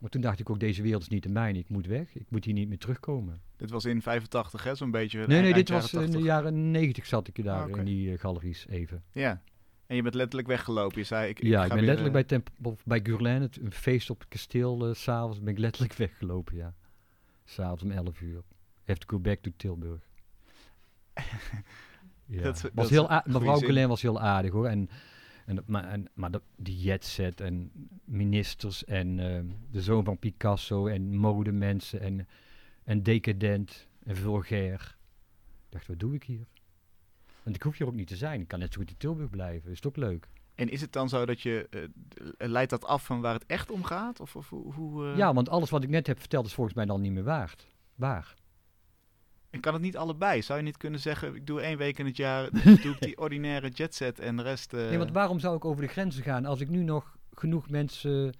[0.00, 2.26] Maar toen dacht ik ook, deze wereld is niet de mijne, ik moet weg, ik
[2.28, 3.40] moet hier niet meer terugkomen.
[3.56, 4.74] Dit was in 85, hè?
[4.74, 5.26] Zo'n beetje.
[5.26, 6.24] Nee, nee, dit was in de 80.
[6.24, 9.02] jaren negentig zat ik daar Ah, in die eh, galeries even.
[9.12, 9.42] Ja.
[9.86, 10.98] En je bent letterlijk weggelopen.
[10.98, 12.40] Je zei, ik, ik ja, ik ben weer, letterlijk eh,
[12.84, 16.56] bij, bij het, een feest op het kasteel, eh, s s'avonds ben ik letterlijk weggelopen,
[16.56, 16.74] ja.
[17.44, 18.42] S'avonds om 11 uur.
[19.06, 20.00] Go back to Tilburg.
[22.26, 22.42] ja.
[22.42, 23.64] Dat was dat heel mevrouw zin.
[23.64, 24.66] Guerlain was heel aardig hoor.
[24.66, 24.90] En,
[25.50, 27.70] en, dat- maar en, maar dat, die jetset en
[28.04, 29.40] ministers en eh,
[29.70, 32.28] de zoon van Picasso en modemensen en,
[32.84, 34.96] en decadent en vulgair.
[35.66, 36.46] Ik dacht, wat doe ik hier?
[37.42, 38.40] Want ik hoef hier ook niet te zijn.
[38.40, 39.70] Ik kan net zo goed in Tilburg blijven.
[39.70, 40.28] Is het ook leuk?
[40.54, 41.66] En is het dan zo dat je...
[41.70, 44.20] eh, d- leidt dat af van waar het echt om gaat?
[44.20, 44.72] Of, of hoe...
[44.74, 47.12] hoe, eh, Ja, want alles wat ik net heb verteld is volgens mij dan niet
[47.12, 47.66] meer waard.
[47.94, 48.34] Waar?
[49.50, 50.42] En kan het niet allebei?
[50.42, 52.50] Zou je niet kunnen zeggen, ik doe één week in het jaar,
[52.82, 54.74] doe ik die ordinaire jetset en de rest...
[54.74, 57.70] eh, Nee, want waarom zou ik over de grenzen gaan als ik nu nog genoeg
[57.70, 58.34] mensen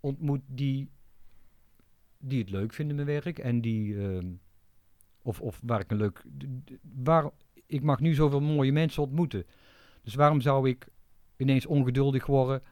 [0.00, 0.90] ontmoet die,
[2.18, 4.26] die het leuk vinden, mijn werk, en die, ehm,
[5.22, 6.24] of, of waar ik een leuk,
[7.02, 7.30] waar,
[7.66, 9.46] ik mag nu zoveel mooie mensen ontmoeten.
[10.02, 10.86] Dus waarom zou ik
[11.36, 12.62] ineens ongeduldig worden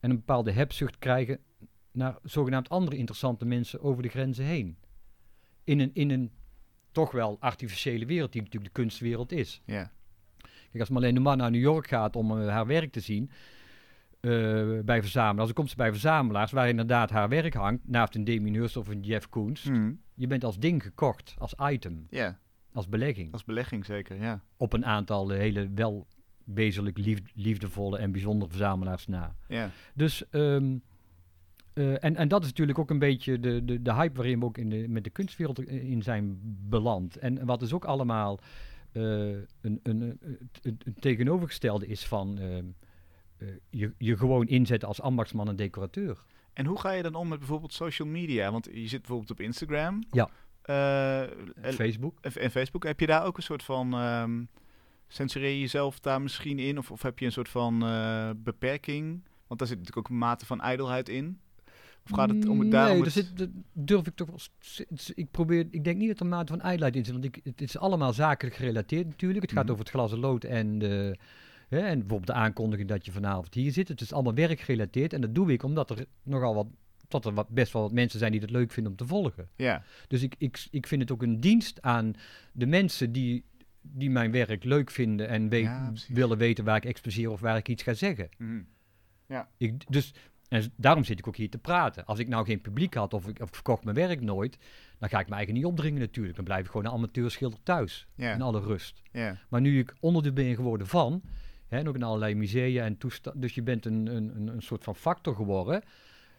[0.00, 1.38] en een bepaalde hebzucht krijgen
[1.92, 4.78] naar zogenaamd andere interessante mensen over de grenzen heen?
[5.64, 6.30] In een, in een
[6.92, 9.62] toch wel artificiële wereld, die natuurlijk de kunstwereld is.
[9.64, 9.90] Ja,
[10.70, 13.30] Kijk, als Marlene de Man naar New York gaat om eh, haar werk te zien
[14.20, 14.30] eh,
[14.84, 18.54] bij verzamelaars, dan komt ze bij verzamelaars waar inderdaad haar werk hangt, naast een Damien
[18.54, 19.64] Hirst of een Jeff Koons.
[19.64, 19.92] Mhm.
[20.14, 22.38] Je bent als ding gekocht, als item, ja,
[22.72, 24.40] als belegging, als belegging zeker, ja.
[24.56, 26.06] op een aantal eh, hele wel
[26.44, 29.36] wezenlijk lief- liefdevolle en bijzondere verzamelaars na.
[29.48, 29.70] ja.
[29.94, 30.76] Dus ehm,
[31.72, 34.44] Eh, en, en dat is natuurlijk ook een beetje de, de, de hype waarin we
[34.44, 37.16] ook in de, met de kunstwereld in zijn beland.
[37.16, 38.40] En wat dus ook allemaal
[38.92, 39.02] eh,
[39.60, 40.20] een, een,
[40.62, 46.24] een, tegenovergestelde is van eh, je, je gewoon inzetten als ambachtsman en decorateur.
[46.52, 48.52] En hoe ga je dan om met bijvoorbeeld social media?
[48.52, 50.02] Want je zit bijvoorbeeld op Instagram.
[50.10, 50.28] Ja.
[50.62, 52.18] En- Facebook.
[52.20, 52.84] en Facebook.
[52.84, 53.92] Heb je daar ook een soort van...
[53.94, 54.42] ehm
[55.12, 56.78] censureer je jezelf daar misschien in?
[56.78, 57.78] Of, of heb je een soort van
[58.42, 59.24] beperking?
[59.46, 61.40] Want daar zit natuurlijk ook een mate van ijdelheid in.
[62.04, 62.96] Of gaat het om het daarom...
[62.96, 64.38] Nee, het- daar zit, dat durf ik toch wel.
[65.14, 67.40] Ik probeer, ik denk niet dat er een mate van uitleid in zit, want ik,
[67.44, 69.42] het is allemaal zakelijk gerelateerd natuurlijk.
[69.42, 69.72] Het gaat Mhm.
[69.72, 71.16] over het glas en lood en de,
[71.68, 73.88] hè, en bijvoorbeeld de aankondiging dat je vanavond hier zit.
[73.88, 76.66] Het is allemaal werkgerelateerd en dat doe ik omdat er nogal wat,
[77.08, 79.48] dat er wat, best wel wat mensen zijn die het leuk vinden om te volgen.
[79.56, 82.12] Ja, Dus ik, ik, ik vind het ook een dienst aan
[82.52, 83.44] de mensen die,
[83.80, 87.56] die mijn werk leuk vinden en weet- Ja, willen weten waar ik exposeer of waar
[87.56, 88.28] ik iets ga zeggen.
[88.38, 88.60] Mhm.
[89.56, 90.14] Ik, dus,
[90.50, 92.04] en daarom zit ik ook hier te praten.
[92.04, 94.58] Als ik nou geen publiek had of ik, of ik verkocht mijn werk nooit,
[94.98, 96.36] dan ga ik me eigenlijk niet opdringen natuurlijk.
[96.36, 99.02] Dan blijf ik gewoon een amateurschilder thuis, ja, in alle rust.
[99.48, 101.22] Maar nu ik onderdeel ben geworden van,
[101.66, 104.84] hè, en ook in allerlei musea en toestanden, dus je bent een, een, een, soort
[104.84, 105.82] van factor geworden.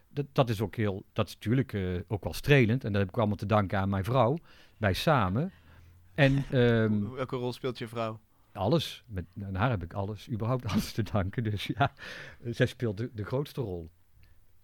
[0.10, 2.84] Dat, dat is ook heel, dat is natuurlijk eh, ook wel strelend.
[2.84, 4.38] En dat heb ik allemaal te danken aan mijn vrouw,
[4.78, 5.52] wij samen.
[6.16, 8.20] En ehm, Welke rol speelt je vrouw?
[8.54, 11.44] alles, met aan haar heb ik alles, überhaupt alles te danken.
[11.44, 11.92] Dus ja,
[12.44, 13.90] zij speelt de, de grootste rol.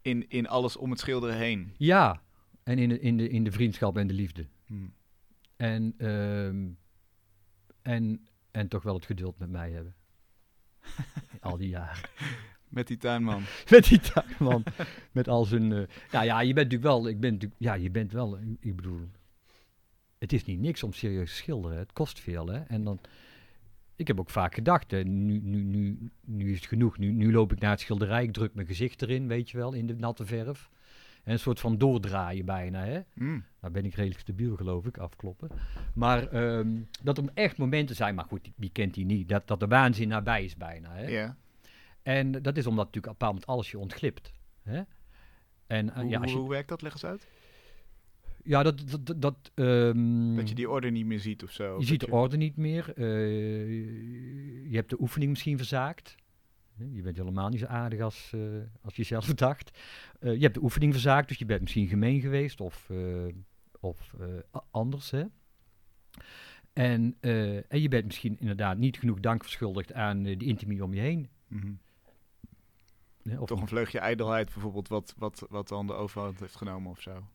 [0.08, 1.74] In, in alles om het schilderen heen.
[1.78, 2.22] Ja,
[2.64, 4.48] en in de, in de, in de vriendschap en de liefde.
[4.68, 4.88] Mhm.
[5.56, 6.68] En, ehm,
[7.82, 9.96] en, en toch wel het geduld met mij hebben.
[11.42, 12.10] Al die jaren.
[12.68, 13.44] Met die tuinman.
[13.70, 14.64] Met die tuinman.
[15.12, 15.72] met al zijn...
[15.72, 17.08] eh, nou ja, je bent natuurlijk wel...
[17.08, 18.38] Ik ben ja, je bent wel...
[18.60, 19.00] Ik bedoel...
[20.18, 21.78] Het is niet niks om serieus te schilderen.
[21.78, 22.60] Het kost veel, hè.
[22.60, 23.00] En dan...
[23.98, 26.98] Ik heb ook vaak gedacht, hè, nu, nu, nu, nu is het genoeg.
[26.98, 29.74] Nu, nu loop ik naar het schilderij, ik druk mijn gezicht erin, weet je wel,
[29.74, 30.70] in de natte verf.
[31.24, 33.00] En een soort van doordraaien bijna, hè.
[33.62, 35.50] Nou ben ik redelijk stabiel, geloof ik, afkloppen.
[35.94, 39.60] Maar ehm, dat er echt momenten zijn, maar goed, wie kent die niet, dat, dat
[39.60, 40.94] de waanzin nabij is bijna.
[40.94, 41.06] Hè?
[42.04, 44.34] En dat is omdat natuurlijk op een bepaald moment alles je ontglipt.
[44.64, 44.82] Hè?
[45.68, 46.82] En eh, Hoe, ja, als je, hoe werkt dat?
[46.82, 47.28] Leg eens uit.
[48.48, 51.80] Ja, dat, dat, dat, dat, ehm, Dat je die orde niet meer ziet of zo.
[51.80, 52.94] je ziet de orde niet meer.
[52.96, 53.10] eh,
[54.70, 56.16] je hebt de oefening misschien verzaakt.
[56.92, 58.42] Je bent helemaal niet zo aardig als, eh,
[58.82, 59.80] als je zelf dacht.
[60.20, 62.90] Eh, je hebt de oefening verzaakt, dus je bent misschien gemeen geweest of,
[63.80, 64.14] of
[64.72, 65.12] anders.
[65.12, 65.24] Hè?
[66.74, 67.18] En,
[67.68, 71.30] en je bent misschien inderdaad niet genoeg dank verschuldigd aan de intimie om je heen.
[71.48, 71.74] Mhm.
[73.40, 77.02] Of Toch een vleugje ijdelheid bijvoorbeeld, wat, wat, wat dan de overhand heeft genomen of
[77.02, 77.28] zo.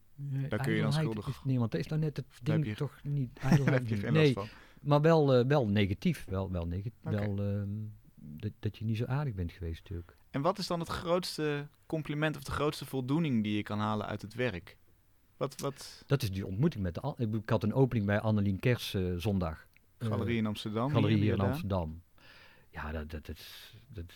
[0.49, 2.67] Daar kun je dan schuldig- Is, nee, want dat is nou net het ding heb
[2.67, 3.41] je- toch niet.
[3.65, 4.49] Heb je geen nee, van.
[4.81, 6.25] maar wel, eh, wel negatief.
[6.25, 7.01] Wel, wel negatief.
[7.03, 7.69] Wel ehm,
[8.15, 10.17] dat, dat je niet zo aardig bent geweest natuurlijk.
[10.31, 14.07] En wat is dan het grootste compliment of de grootste voldoening die je kan halen
[14.07, 14.77] uit het werk?
[15.37, 17.15] Wat, wat Dat is die ontmoeting met de...
[17.17, 19.67] Ik, had een opening bij Annelien Kers eh, zondag.
[19.99, 20.91] Eh, galerie in Amsterdam?
[20.91, 21.47] Galerie hier in gedaan?
[21.49, 22.03] Amsterdam.
[22.71, 24.07] Ja, dat, dat, dat,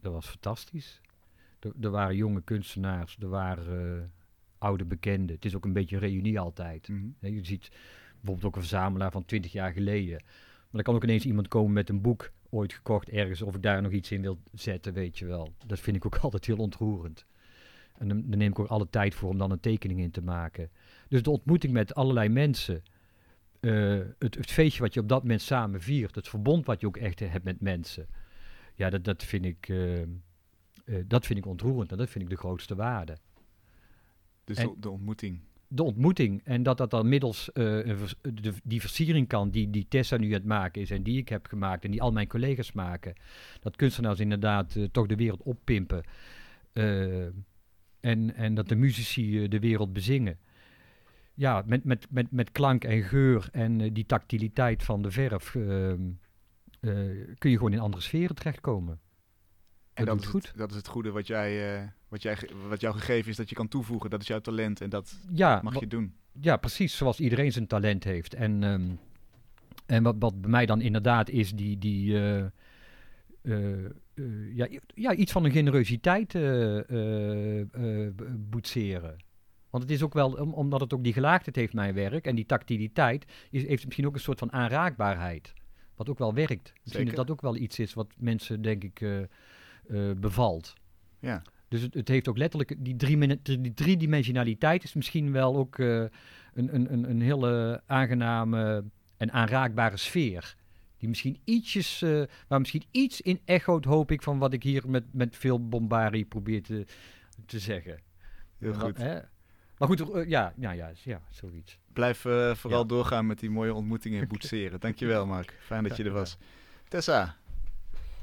[0.00, 1.00] dat, was fantastisch.
[1.58, 4.12] Er, er waren jonge kunstenaars, er waren
[4.58, 5.34] oude bekenden.
[5.34, 6.88] Het is ook een beetje een reunie altijd.
[6.88, 7.06] Mhm.
[7.20, 7.68] Je ziet
[8.14, 10.22] bijvoorbeeld ook een verzamelaar van 20 jaar geleden.
[10.22, 13.62] Maar dan kan ook ineens iemand komen met een boek, ooit gekocht ergens, of ik
[13.62, 15.52] daar nog iets in wil zetten, weet je wel.
[15.66, 17.26] Dat vind ik ook altijd heel ontroerend.
[17.98, 20.22] En dan, dan neem ik ook alle tijd voor om dan een tekening in te
[20.22, 20.70] maken.
[21.08, 22.82] Dus de ontmoeting met allerlei mensen,
[23.60, 26.86] eh, het, het feestje wat je op dat moment samen viert, het verbond wat je
[26.86, 28.06] ook echt hebt met mensen.
[28.74, 30.06] Ja, dat, dat, vind ik, eh, eh,
[31.06, 33.16] dat vind ik ontroerend en dat vind ik de grootste waarde
[34.48, 35.40] Dus En- de, ontmoeting.
[35.68, 40.16] de ontmoeting en dat dat dan middels eh, de, die versiering kan die, die Tessa
[40.16, 42.72] nu aan het maken is en die ik heb gemaakt en die al mijn collega's
[42.72, 43.14] maken.
[43.60, 46.02] Dat kunstenaars inderdaad eh, toch de wereld oppimpen
[46.72, 47.26] eh,
[48.00, 50.38] en, en dat de muzici de wereld bezingen.
[51.34, 56.00] Ja, met, met, met, met klank en geur en die tactiliteit van de verf ehm,
[56.80, 56.90] eh,
[57.38, 59.00] kun je gewoon in andere sferen terechtkomen.
[59.98, 60.46] En Dat is goed.
[60.48, 62.36] Het, dat is het goede wat, jij, eh, wat, jij,
[62.68, 64.10] wat jou gegeven is dat je kan toevoegen.
[64.10, 66.14] Dat is jouw talent en dat Ja, mag je doen.
[66.40, 66.96] Ja, precies.
[66.96, 68.34] Zoals iedereen zijn talent heeft.
[68.34, 68.90] En, ehm,
[69.86, 72.44] en wat, wat bij mij dan inderdaad is, die, die eh,
[73.42, 73.90] eh,
[74.54, 76.32] ja, ja, iets van een generositeit
[78.50, 79.16] boetseren.
[79.70, 82.34] Want het is ook wel, om- omdat het ook die gelaagdheid heeft, mijn werk, en
[82.34, 85.52] die tactiliteit, is, heeft het misschien ook een soort van aanraakbaarheid.
[85.96, 86.72] Wat ook wel werkt.
[86.82, 87.14] Misschien Zeker.
[87.16, 89.00] dat dat ook wel iets is wat mensen, denk ik,
[89.88, 90.74] eh, bevalt.
[91.18, 91.42] Ja.
[91.68, 95.96] Dus het, het heeft ook letterlijk, die, drie, die driedimensionaliteit is misschien wel ook eh,
[95.96, 96.10] een,
[96.54, 98.84] een, een, een hele aangename
[99.16, 100.56] en aanraakbare sfeer.
[100.98, 104.88] Die misschien ietsjes, eh, waar misschien iets in echoot, hoop ik, van wat ik hier
[104.90, 106.86] met, met veel bombarie probeer te,
[107.46, 108.00] te zeggen.
[108.58, 108.96] Heel goed.
[108.98, 109.18] hè?
[109.78, 111.78] Maar goed, ja, ja, ja, ja, zoiets.
[111.92, 112.18] Blijf
[112.54, 112.84] vooral Ja.
[112.86, 114.80] doorgaan met die mooie ontmoetingen en boetseren.
[114.80, 115.58] Dankjewel, Mark.
[115.60, 116.36] Fijn dat je er was.
[116.88, 117.36] Tessa,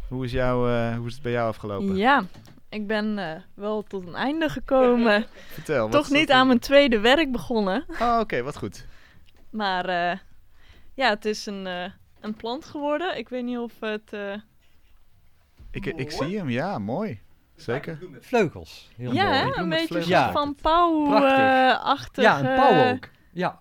[0.10, 1.96] hoe is, jou, eh, hoe is het bij jou afgelopen?
[1.96, 2.24] Ja,
[2.70, 5.26] ik ben eh, wel tot een einde gekomen.
[5.54, 5.90] Vertel.
[5.90, 7.86] Toch niet aan mijn tweede werk begonnen.
[8.02, 8.86] Oh, oké, wat goed.
[9.50, 10.18] Maar eh,
[10.94, 11.86] ja, het is een, eh,
[12.22, 13.18] een plant geworden.
[13.18, 14.14] Ik weet niet of het...
[14.14, 14.34] eh,
[15.72, 17.20] Ik, ik zie hem, ja, mooi.
[17.56, 18.00] Zeker.
[18.20, 18.90] Vleugels.
[18.96, 19.36] Heel ja, mooi.
[19.54, 20.08] hè, een beetje.
[20.08, 20.32] Ja.
[20.32, 22.24] van pauw-achtig.
[22.24, 23.08] Ja, een pauw ook.
[23.32, 23.60] Ja,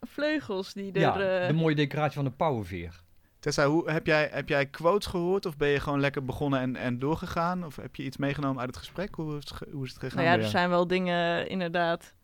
[0.00, 1.00] Vleugels die er...
[1.00, 3.00] ja de mooie decoratie van de pauwenveer.
[3.40, 6.76] Tessa, hoe, heb, jij, heb jij quotes gehoord of ben je gewoon lekker begonnen en,
[6.76, 7.64] en doorgegaan?
[7.64, 9.14] Of heb je iets meegenomen uit het gesprek?
[9.14, 10.16] Hoe is het, hoe is het gegaan?
[10.16, 10.50] nou ja, er jou?
[10.50, 12.14] zijn wel dingen inderdaad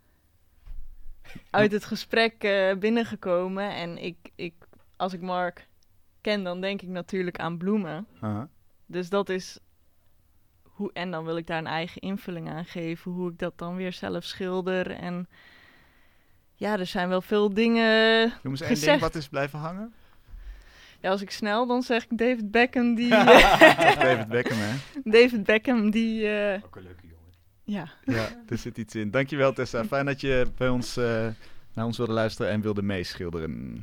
[1.50, 3.74] uit het gesprek eh, binnengekomen.
[3.74, 4.54] En ik, ik,
[4.96, 5.68] als ik Mark
[6.20, 8.06] ken, dan denk ik natuurlijk aan bloemen.
[8.20, 8.48] Aha.
[8.86, 9.58] Dus dat is
[10.62, 10.90] hoe.
[10.92, 13.12] En dan wil ik daar een eigen invulling aan geven.
[13.12, 14.90] Hoe ik dat dan weer zelf schilder.
[14.90, 15.28] En
[16.54, 18.32] ja, er zijn wel veel dingen.
[18.42, 19.94] Noem eens één ding wat is blijven hangen.
[21.07, 23.14] Ja, als ik snel, dan zeg ik David Beckham die.
[23.14, 24.74] eh, David Beckham, hè?
[25.04, 26.28] David Beckham die.
[26.28, 27.32] eh, Ook een leuke jongen.
[27.64, 27.88] ja.
[28.04, 29.11] Ja, er zit iets in.
[29.11, 29.84] Dankjewel Tessa.
[29.94, 31.26] Fijn dat je bij ons, eh,
[31.74, 33.82] naar ons wilde luisteren en wilde meeschilderen.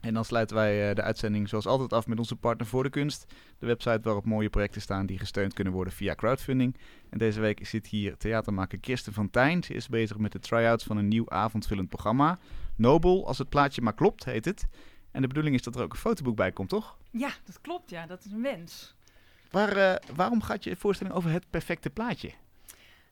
[0.00, 2.90] En dan sluiten wij eh, de uitzending zoals altijd af met onze partner voor de
[2.90, 3.26] kunst.
[3.58, 6.76] De website waarop mooie projecten staan die gesteund kunnen worden via crowdfunding.
[7.10, 9.62] En deze week zit hier theatermaker Kirsten van Tijn.
[9.64, 12.38] Ze is bezig met de try-outs van een nieuw avondvullend programma.
[12.76, 14.66] Nobel, als het plaatje maar klopt, heet het.
[15.16, 16.96] En de bedoeling is dat er ook een fotoboek bij komt, toch?
[17.10, 17.90] Ja, dat klopt.
[17.90, 18.94] Ja, dat is een wens.
[19.50, 22.30] Waar, eh, waarom gaat je voorstelling over het perfecte plaatje?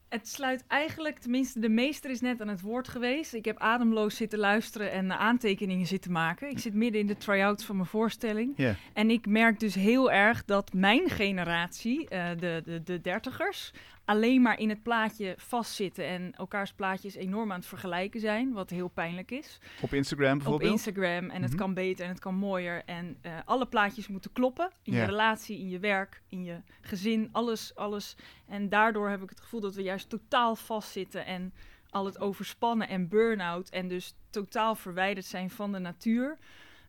[0.08, 3.34] Het sluit eigenlijk, tenminste de meester is net aan het woord geweest.
[3.34, 6.50] Ik heb ademloos zitten luisteren en aantekeningen zitten maken.
[6.50, 8.76] Ik zit midden in de try-outs van mijn voorstelling.
[8.92, 13.72] En ik merk dus heel erg dat mijn generatie, eh, de, de, de dertigers,
[14.04, 16.06] alleen maar in het plaatje vastzitten.
[16.06, 19.58] En elkaars plaatjes enorm aan het vergelijken zijn, wat heel pijnlijk is.
[19.80, 20.70] Op Instagram Op bijvoorbeeld?
[20.72, 21.60] Instagram en het Mhm.
[21.60, 22.82] kan beter en het kan mooier.
[22.84, 24.70] En eh, alle plaatjes moeten kloppen.
[24.82, 28.16] In je relatie, in je werk, in je gezin, alles, alles.
[28.46, 31.52] En daardoor heb ik het gevoel dat we juist totaal vastzitten en
[31.90, 33.68] al het overspannen en burn-out.
[33.70, 36.38] En dus totaal verwijderd zijn van de natuur.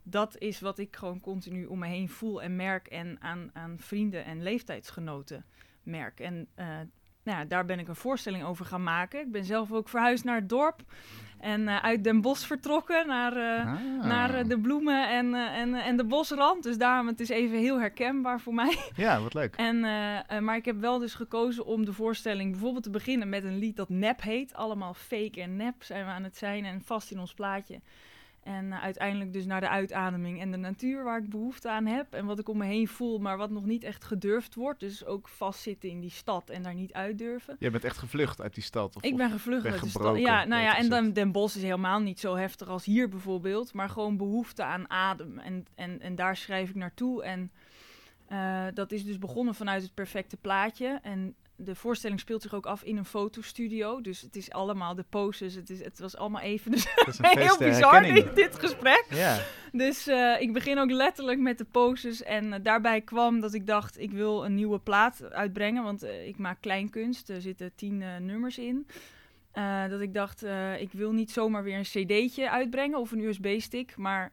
[0.03, 2.87] Dat is wat ik gewoon continu om me heen voel en merk.
[2.87, 5.45] En aan, aan vrienden en leeftijdsgenoten
[5.83, 6.19] merk.
[6.19, 6.67] En eh,
[7.25, 9.19] nou daar ben ik een voorstelling over gaan maken.
[9.19, 10.81] Ik ben zelf ook verhuisd naar het dorp.
[11.39, 14.05] En eh, uit Den Bosch vertrokken naar, eh, Ah.
[14.05, 16.63] naar eh, de bloemen en, en, en de bosrand.
[16.63, 18.77] Dus daarom, het is even heel herkenbaar voor mij.
[18.95, 19.55] Ja, wat leuk.
[19.55, 19.79] En,
[20.43, 23.75] maar ik heb wel dus gekozen om de voorstelling bijvoorbeeld te beginnen met een lied
[23.75, 24.53] dat nep heet.
[24.53, 27.79] Allemaal fake en nep zijn we aan het zijn en vast in ons plaatje.
[28.45, 32.13] En eh, uiteindelijk dus naar de uitademing en de natuur waar ik behoefte aan heb.
[32.13, 34.79] En wat ik om me heen voel, maar wat nog niet echt gedurfd wordt.
[34.79, 37.55] Dus ook vastzitten in die stad en daar niet uit durven.
[37.59, 38.95] Je bent echt gevlucht uit die stad?
[38.95, 40.17] Of, Ik ben gevlucht uit de stad.
[40.17, 41.13] Ja, nou ja, en dan.
[41.13, 43.73] Den Bosch is helemaal niet zo heftig als hier bijvoorbeeld.
[43.73, 45.39] Maar gewoon behoefte aan adem.
[45.39, 47.23] En, en, en daar schrijf ik naartoe.
[47.23, 47.51] En
[48.27, 50.99] eh, dat is dus begonnen vanuit het perfecte plaatje.
[51.01, 54.01] En de voorstelling speelt zich ook af in een fotostudio.
[54.01, 55.55] Dus het is allemaal de poses.
[55.55, 56.87] Het, is, het was allemaal even dus
[57.19, 58.25] heel bizar, herkenning.
[58.25, 59.05] dit, dit gesprek.
[59.09, 59.39] Ja,
[59.71, 62.23] Dus eh, ik begin ook letterlijk met de poses.
[62.23, 65.83] En eh, daarbij kwam dat ik dacht, ik wil een nieuwe plaat uitbrengen.
[65.83, 68.87] Want eh, ik maak kleinkunst, er zitten tien nummers in.
[69.89, 70.43] Dat ik dacht,
[70.79, 73.97] ik wil niet zomaar weer een cd'tje uitbrengen of een USB-stick.
[73.97, 74.31] Maar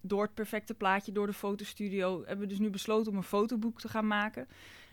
[0.00, 3.80] door het perfecte plaatje, door de fotostudio, hebben we dus nu besloten om een fotoboek
[3.80, 4.48] te gaan maken.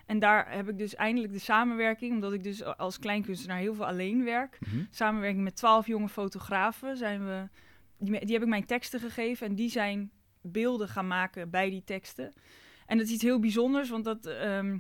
[0.06, 3.86] En daar heb ik dus eindelijk de samenwerking, omdat ik dus als kleinkunstenaar heel veel
[3.86, 4.84] alleen werk Mhm.
[4.90, 7.48] samenwerking met twaalf jonge fotografen zijn we.
[7.98, 11.84] Die, die heb ik mijn teksten gegeven en die zijn beelden gaan maken bij die
[11.84, 12.34] teksten.
[12.86, 14.78] En dat is iets heel bijzonders, want dat ehm,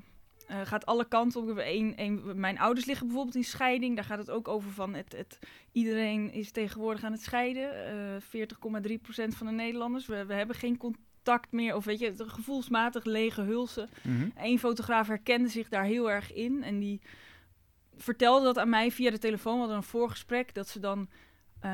[0.47, 1.57] eh, gaat alle kanten op.
[1.57, 3.95] Een, mijn ouders liggen bijvoorbeeld in scheiding.
[3.95, 5.39] Daar gaat het ook over van het, het,
[5.71, 7.85] iedereen is tegenwoordig aan het scheiden.
[7.85, 10.05] Eh 40,3% van de Nederlanders.
[10.05, 10.77] We, we hebben geen
[11.25, 11.75] contact meer.
[11.75, 13.89] Of weet je, gevoelsmatig lege hulsen.
[14.01, 14.29] Mhm.
[14.35, 16.63] Eén fotograaf herkende zich daar heel erg in.
[16.63, 17.01] En die
[17.97, 19.53] vertelde dat aan mij via de telefoon.
[19.53, 21.09] We hadden een voorgesprek dat ze dan
[21.59, 21.71] eh,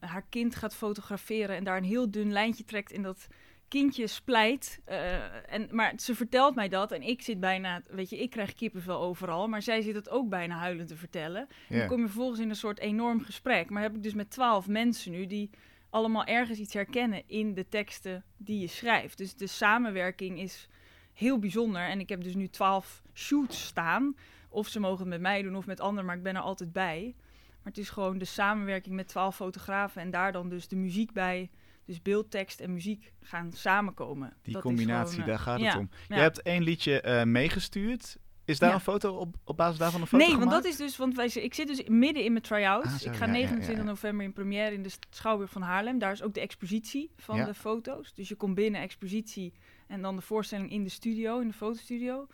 [0.00, 1.56] haar kind gaat fotograferen.
[1.56, 3.26] En daar een heel dun lijntje trekt in dat
[3.68, 4.80] kindje splijt.
[4.84, 6.92] Eh, en, maar ze vertelt mij dat.
[6.92, 9.48] En ik zit bijna, weet je, ik krijg kippenvel overal.
[9.48, 11.48] Maar zij zit het ook bijna huilend te vertellen.
[11.68, 13.70] En dan kom je vervolgens in een soort enorm gesprek.
[13.70, 15.50] Maar heb ik dus met twaalf mensen nu die
[15.92, 19.18] allemaal ergens iets herkennen in de teksten die je schrijft.
[19.18, 20.68] Dus de samenwerking is
[21.12, 21.82] heel bijzonder.
[21.82, 24.16] En ik heb dus nu twaalf shoots staan.
[24.48, 26.72] Of ze mogen het met mij doen of met anderen, maar ik ben er altijd
[26.72, 27.14] bij.
[27.46, 31.12] Maar het is gewoon de samenwerking met twaalf fotografen en daar dan dus de muziek
[31.12, 31.50] bij.
[31.84, 34.36] Dus beeld, tekst en muziek gaan samenkomen.
[34.42, 35.88] Die Dat combinatie, gewoon, eh, daar gaat het ja, om.
[36.08, 36.16] ja.
[36.16, 38.18] Je hebt één liedje eh, meegestuurd.
[38.44, 38.74] Is daar Ja.
[38.74, 41.26] een foto op, op basis daarvan een foto Nee, want dat is dus, want wij,
[41.26, 42.84] ik zit dus midden in mijn try-out.
[42.84, 43.90] Ah, ik ga ja, ja, 29 ja.
[43.90, 45.98] november in première in de Schouwburg van Haarlem.
[45.98, 48.14] Daar is ook de expositie van de foto's.
[48.14, 49.52] Dus je komt binnen, expositie
[49.86, 52.26] en dan de voorstelling in de studio, in de fotostudio.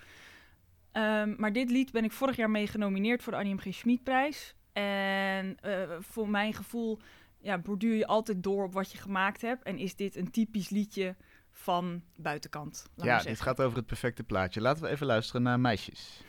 [0.93, 3.59] Ehm, maar dit lied ben ik vorig jaar mee genomineerd voor de Annie M.
[3.59, 3.75] G.
[3.75, 4.55] Schmidprijs.
[4.73, 6.99] En eh, voor mijn gevoel
[7.41, 9.63] ja, borduur je altijd door op wat je gemaakt hebt.
[9.65, 11.17] En is dit een typisch liedje
[11.59, 12.87] van buitenkant.
[12.95, 14.61] Ja, dit gaat over het perfecte plaatje.
[14.61, 16.23] Laten we even luisteren naar Meisjes.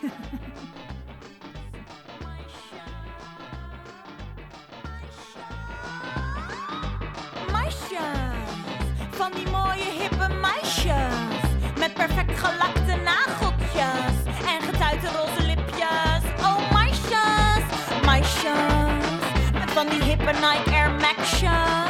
[0.00, 0.40] Meisjes,
[19.84, 21.44] Met van die hippe Nike Air Max'jes.
[21.44, 21.83] Hoog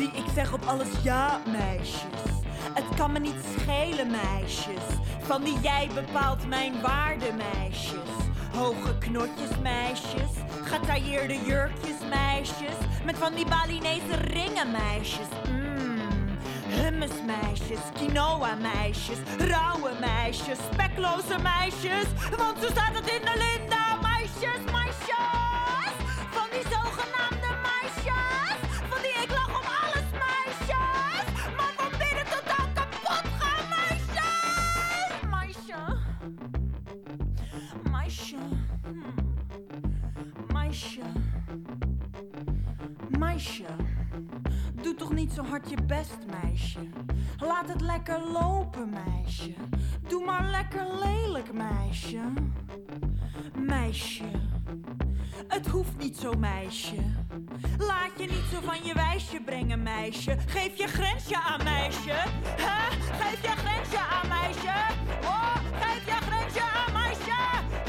[0.00, 2.20] Die ik zeg op alles ja meisjes.
[2.72, 4.84] Het kan me niet schelen meisjes.
[5.20, 8.10] Van die jij bepaalt mijn waarde meisjes.
[8.56, 10.30] Hoge knotjes meisjes.
[10.62, 12.76] Getailleerde jurkjes meisjes.
[13.04, 15.28] Met van die Balinese ringen meisjes.
[15.48, 15.98] Mm.
[16.68, 22.06] Hummus meisjes, quinoa meisjes, rauwe meisjes, spekloze meisjes.
[22.36, 24.69] Want zo staat het in de linda, meisjes.
[50.60, 52.20] Lekker lelijk, meisje.
[53.54, 54.24] Meisje.
[55.48, 56.96] Het hoeft niet zo, meisje.
[57.78, 60.36] Laat je niet zo van je wijsje brengen, meisje.
[60.46, 62.10] Geef je grensje aan, meisje.
[62.10, 62.90] Hè?
[63.20, 64.74] Geef je grensje aan, meisje.
[65.22, 67.40] Oh, geef je grensje aan, meisje.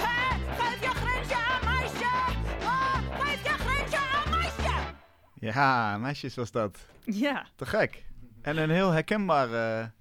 [0.05, 0.37] Hè?
[0.57, 2.13] Geef je grensje aan, meisje.
[2.63, 4.79] Oh, geef je grensje aan, meisje.
[5.33, 6.77] Ja, Meisjes was dat.
[7.05, 8.03] Ja, Te gek.
[8.41, 9.91] En een heel herkenbare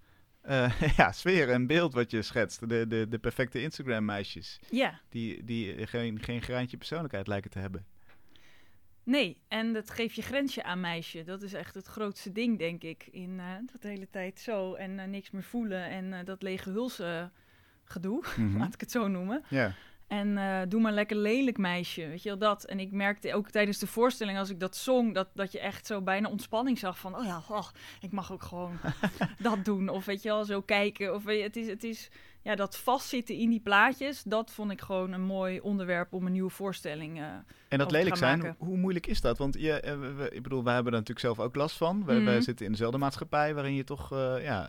[0.43, 2.69] eh, ja, sfeer en beeld wat je schetst.
[2.69, 4.61] De, de, de perfecte Instagram-meisjes.
[4.71, 5.01] ja.
[5.09, 7.87] Die, die geen, geen graantje persoonlijkheid lijken te hebben.
[9.03, 11.25] Nee, en dat geef je grensje aan meisje.
[11.25, 13.09] Dat is echt het grootste ding, denk ik.
[13.11, 15.85] In eh, dat de hele tijd zo en eh, niks meer voelen.
[15.89, 17.31] En dat lege hulse
[17.85, 18.59] gedoe, Mhm.
[18.59, 19.45] laat ik het zo noemen.
[19.49, 19.75] Ja.
[20.11, 22.65] En eh, doe maar lekker lelijk meisje, weet je wel dat.
[22.65, 25.87] En ik merkte ook tijdens de voorstelling, als ik dat zong, dat, dat je echt
[25.87, 27.69] zo bijna ontspanning zag van, oh ja, oh,
[28.01, 28.79] ik mag ook gewoon
[29.43, 29.89] dat doen.
[29.89, 31.15] Of weet je wel, zo kijken.
[31.15, 32.09] Of weet je, het is, het is,
[32.43, 36.33] ja, dat vastzitten in die plaatjes, dat vond ik gewoon een mooi onderwerp om een
[36.33, 37.25] nieuwe voorstelling eh,
[37.69, 38.55] En dat lelijk zijn, maken.
[38.59, 39.39] hoe moeilijk is dat?
[39.39, 42.05] Want je, eh, we- ik bedoel, wij hebben er natuurlijk zelf ook last van.
[42.05, 42.43] Wij, wij Mhm.
[42.43, 44.69] zitten in dezelfde maatschappij waarin je toch eh, ja,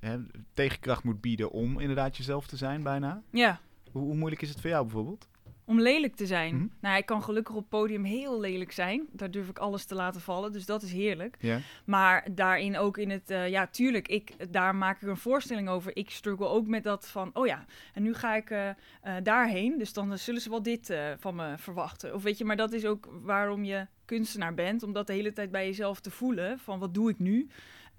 [0.00, 0.14] eh,
[0.54, 3.22] tegenkracht moet bieden om inderdaad jezelf te zijn bijna.
[3.30, 3.60] Ja,
[3.92, 5.28] Hoe, hoe moeilijk is het voor jou bijvoorbeeld?
[5.70, 6.54] om lelijk te zijn.
[6.54, 6.66] Mhm.
[6.80, 9.06] Nou, ik kan gelukkig op het podium heel lelijk zijn.
[9.12, 11.36] Daar durf ik alles te laten vallen, dus dat is heerlijk.
[11.84, 15.96] Maar daarin ook in het, eh, ja, tuurlijk, ik, daar maak ik een voorstelling over.
[15.96, 17.64] Ik struggle ook met dat van, oh ja,
[17.94, 18.74] en nu ga ik eh, eh,
[19.22, 19.78] daarheen.
[19.78, 22.14] Dus dan zullen ze wel dit van me verwachten.
[22.14, 24.82] Of weet je, maar dat is ook waarom je kunstenaar bent.
[24.82, 26.58] Om dat de hele tijd bij jezelf te voelen.
[26.58, 27.48] Van, wat doe ik nu?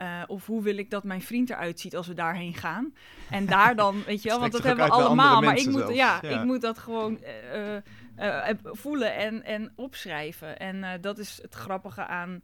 [0.01, 2.93] Eh, of hoe wil ik dat mijn vriend eruit ziet als we daarheen gaan?
[3.29, 5.41] En daar dan, weet je wel, want dat hebben we allemaal.
[5.41, 6.39] Maar ik moet, ja, Ja.
[6.39, 7.75] ik moet dat gewoon eh,
[8.15, 10.59] eh, voelen en, en opschrijven.
[10.59, 12.41] En dat is het grappige aan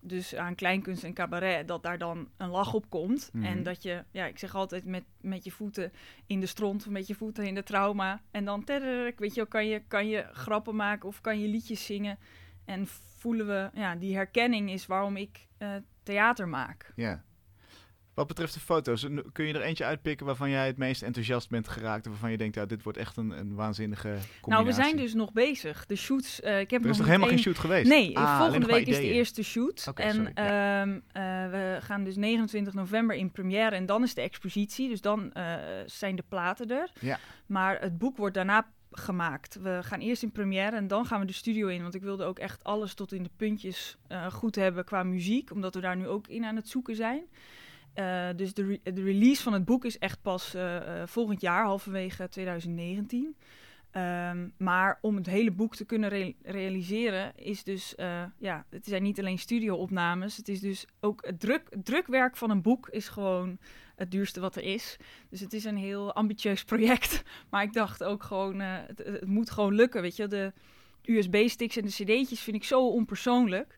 [0.00, 3.30] dus aan kleinkunst en cabaret, dat daar dan een lach op komt.
[3.32, 3.44] Mhm.
[3.44, 5.92] En dat je, ja, ik zeg altijd met, met je voeten
[6.26, 8.20] in de stront, met je voeten in de trauma.
[8.30, 11.48] En dan, terrek, weet je, wel, kan je, kan je grappen maken of kan je
[11.48, 12.18] liedjes zingen.
[12.64, 12.86] En
[13.16, 15.46] voelen we, ja, die herkenning is waarom ik
[16.08, 16.92] theater maak.
[16.94, 17.22] Ja.
[18.14, 21.68] Wat betreft de foto's, kun je er eentje uitpikken waarvan jij het meest enthousiast bent
[21.68, 24.50] geraakt en waarvan je denkt, ja, dit wordt echt een, een waanzinnige combinatie?
[24.50, 25.86] Nou, we zijn dus nog bezig.
[25.86, 27.88] De shoots, eh, ik heb Er nog is nog helemaal geen shoot geweest?
[27.88, 29.90] Nee, Ah, volgende week is de eerste shoot.
[29.94, 34.88] En ehm, eh, we gaan dus 29 november in première en dan is de expositie.
[34.88, 35.54] Dus dan eh,
[35.86, 36.90] zijn de platen er.
[37.00, 37.18] Ja.
[37.46, 39.54] Maar het boek wordt daarna gemaakt.
[39.62, 41.82] We gaan eerst in première en dan gaan we de studio in.
[41.82, 45.50] Want ik wilde ook echt alles tot in de puntjes eh, goed hebben qua muziek.
[45.50, 47.22] Omdat we daar nu ook in aan het zoeken zijn.
[47.94, 52.28] Eh, dus de, de release van het boek is echt pas eh, volgend jaar, halverwege
[52.28, 53.36] 2019.
[53.90, 57.94] Ehm, maar om het hele boek te kunnen rea- realiseren, is dus,
[58.38, 60.36] ja, het zijn niet alleen studio-opnames.
[60.36, 63.58] Het is dus ook het, druk, het drukwerk van een boek is gewoon
[63.98, 64.96] het duurste wat er is.
[65.30, 67.22] Dus het is een heel ambitieus project.
[67.50, 70.26] Maar ik dacht ook gewoon, eh, het, het moet gewoon lukken, weet je.
[70.26, 70.52] De
[71.02, 73.76] USB-sticks en de cd'tjes vind ik zo onpersoonlijk.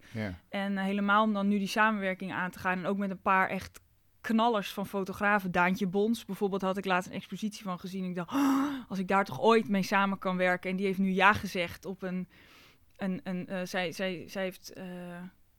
[0.48, 2.78] En eh, helemaal om dan nu die samenwerking aan te gaan.
[2.78, 3.80] En ook met een paar echt
[4.20, 5.50] knallers van fotografen.
[5.50, 8.04] Daantje Bons bijvoorbeeld had ik laatst een expositie van gezien.
[8.04, 10.70] Ik dacht, "Oh, als ik daar toch ooit mee samen kan werken.
[10.70, 12.28] En die heeft nu ja gezegd op een...
[12.96, 14.72] een, een eh, zij, zij, zij heeft...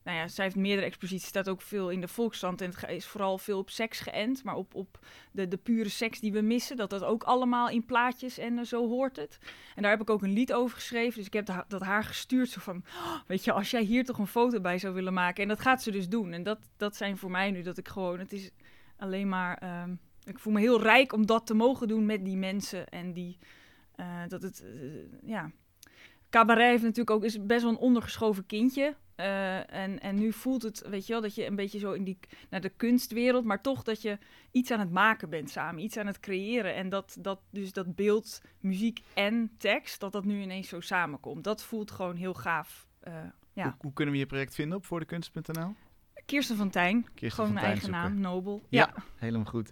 [0.03, 2.61] nou ja, zij heeft meerdere exposities, staat ook veel in de Volkskrant.
[2.61, 4.99] En het is vooral veel op seks geënt, maar op, op
[5.31, 6.77] de, de pure seks die we missen.
[6.77, 9.37] Dat dat ook allemaal in plaatjes en eh, zo hoort het.
[9.75, 11.17] En daar heb ik ook een lied over geschreven.
[11.17, 12.49] Dus ik heb da- dat haar gestuurd.
[12.49, 15.43] Zo van, "Oh, weet je, als jij hier toch een foto bij zou willen maken.
[15.43, 16.31] En dat gaat ze dus doen.
[16.33, 18.51] En dat, dat zijn voor mij nu dat ik gewoon, het is
[18.97, 22.37] alleen maar, ehm, ik voel me heel rijk om dat te mogen doen met die
[22.37, 22.87] mensen.
[22.87, 23.37] En die,
[23.95, 25.51] eh, dat het, eh, ja.
[26.29, 28.95] Cabaret heeft natuurlijk ook, is best wel een ondergeschoven kindje.
[29.21, 32.03] Eh, en, en nu voelt het, weet je wel, dat je een beetje zo in
[32.03, 32.17] die,
[32.49, 34.17] naar de kunstwereld, maar toch dat je
[34.51, 36.75] iets aan het maken bent samen, iets aan het creëren.
[36.75, 41.43] En dat, dat dus dat beeld, muziek en tekst, dat dat nu ineens zo samenkomt.
[41.43, 42.87] Dat voelt gewoon heel gaaf.
[42.99, 43.13] Eh,
[43.53, 43.63] ja.
[43.63, 45.75] Hoe, hoe kunnen we je project vinden op voordekunst.nl?
[46.25, 48.21] Kirsten van Tijn, Kirsten gewoon van mijn Tijn eigen zoeken.
[48.21, 48.61] naam, Nobel.
[48.69, 48.91] Ja.
[48.95, 49.03] Ja.
[49.15, 49.71] Helemaal goed.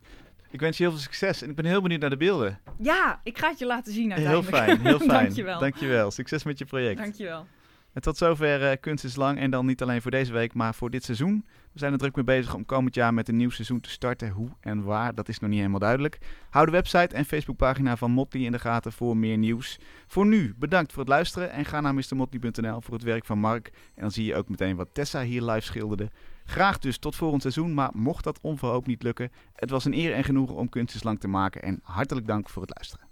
[0.52, 2.60] Ik wens je heel veel succes en ik ben heel benieuwd naar de beelden.
[2.80, 4.56] ja, ik ga het je laten zien Heel uiteindelijk.
[4.56, 5.24] fijn, heel fijn.
[5.24, 5.60] Dankjewel.
[5.60, 6.12] Dankjewel.
[6.12, 6.98] Succes met je project.
[6.98, 7.46] Dankjewel.
[7.94, 9.40] En tot zover eh, Kunst is Lang.
[9.40, 11.46] En dan niet alleen voor deze week, maar voor dit seizoen.
[11.74, 14.30] We zijn er druk mee bezig om komend jaar met een nieuw seizoen te starten.
[14.30, 16.18] Hoe en waar, dat is nog niet helemaal duidelijk.
[16.50, 19.80] Hou de website en Facebookpagina van Motley in de gaten voor meer nieuws.
[20.08, 21.52] Voor nu, bedankt voor het luisteren.
[21.52, 23.68] En ga naar mrmotley.nl voor het werk van Mark.
[23.96, 26.10] En dan zie je ook meteen wat Tessa hier live schilderde.
[26.46, 29.32] Graag dus tot volgend seizoen, maar mocht dat onverhoopt niet lukken.
[29.54, 31.62] Het was een eer en genoegen om Kunst is Lang te maken.
[31.62, 33.09] En hartelijk dank voor het luisteren.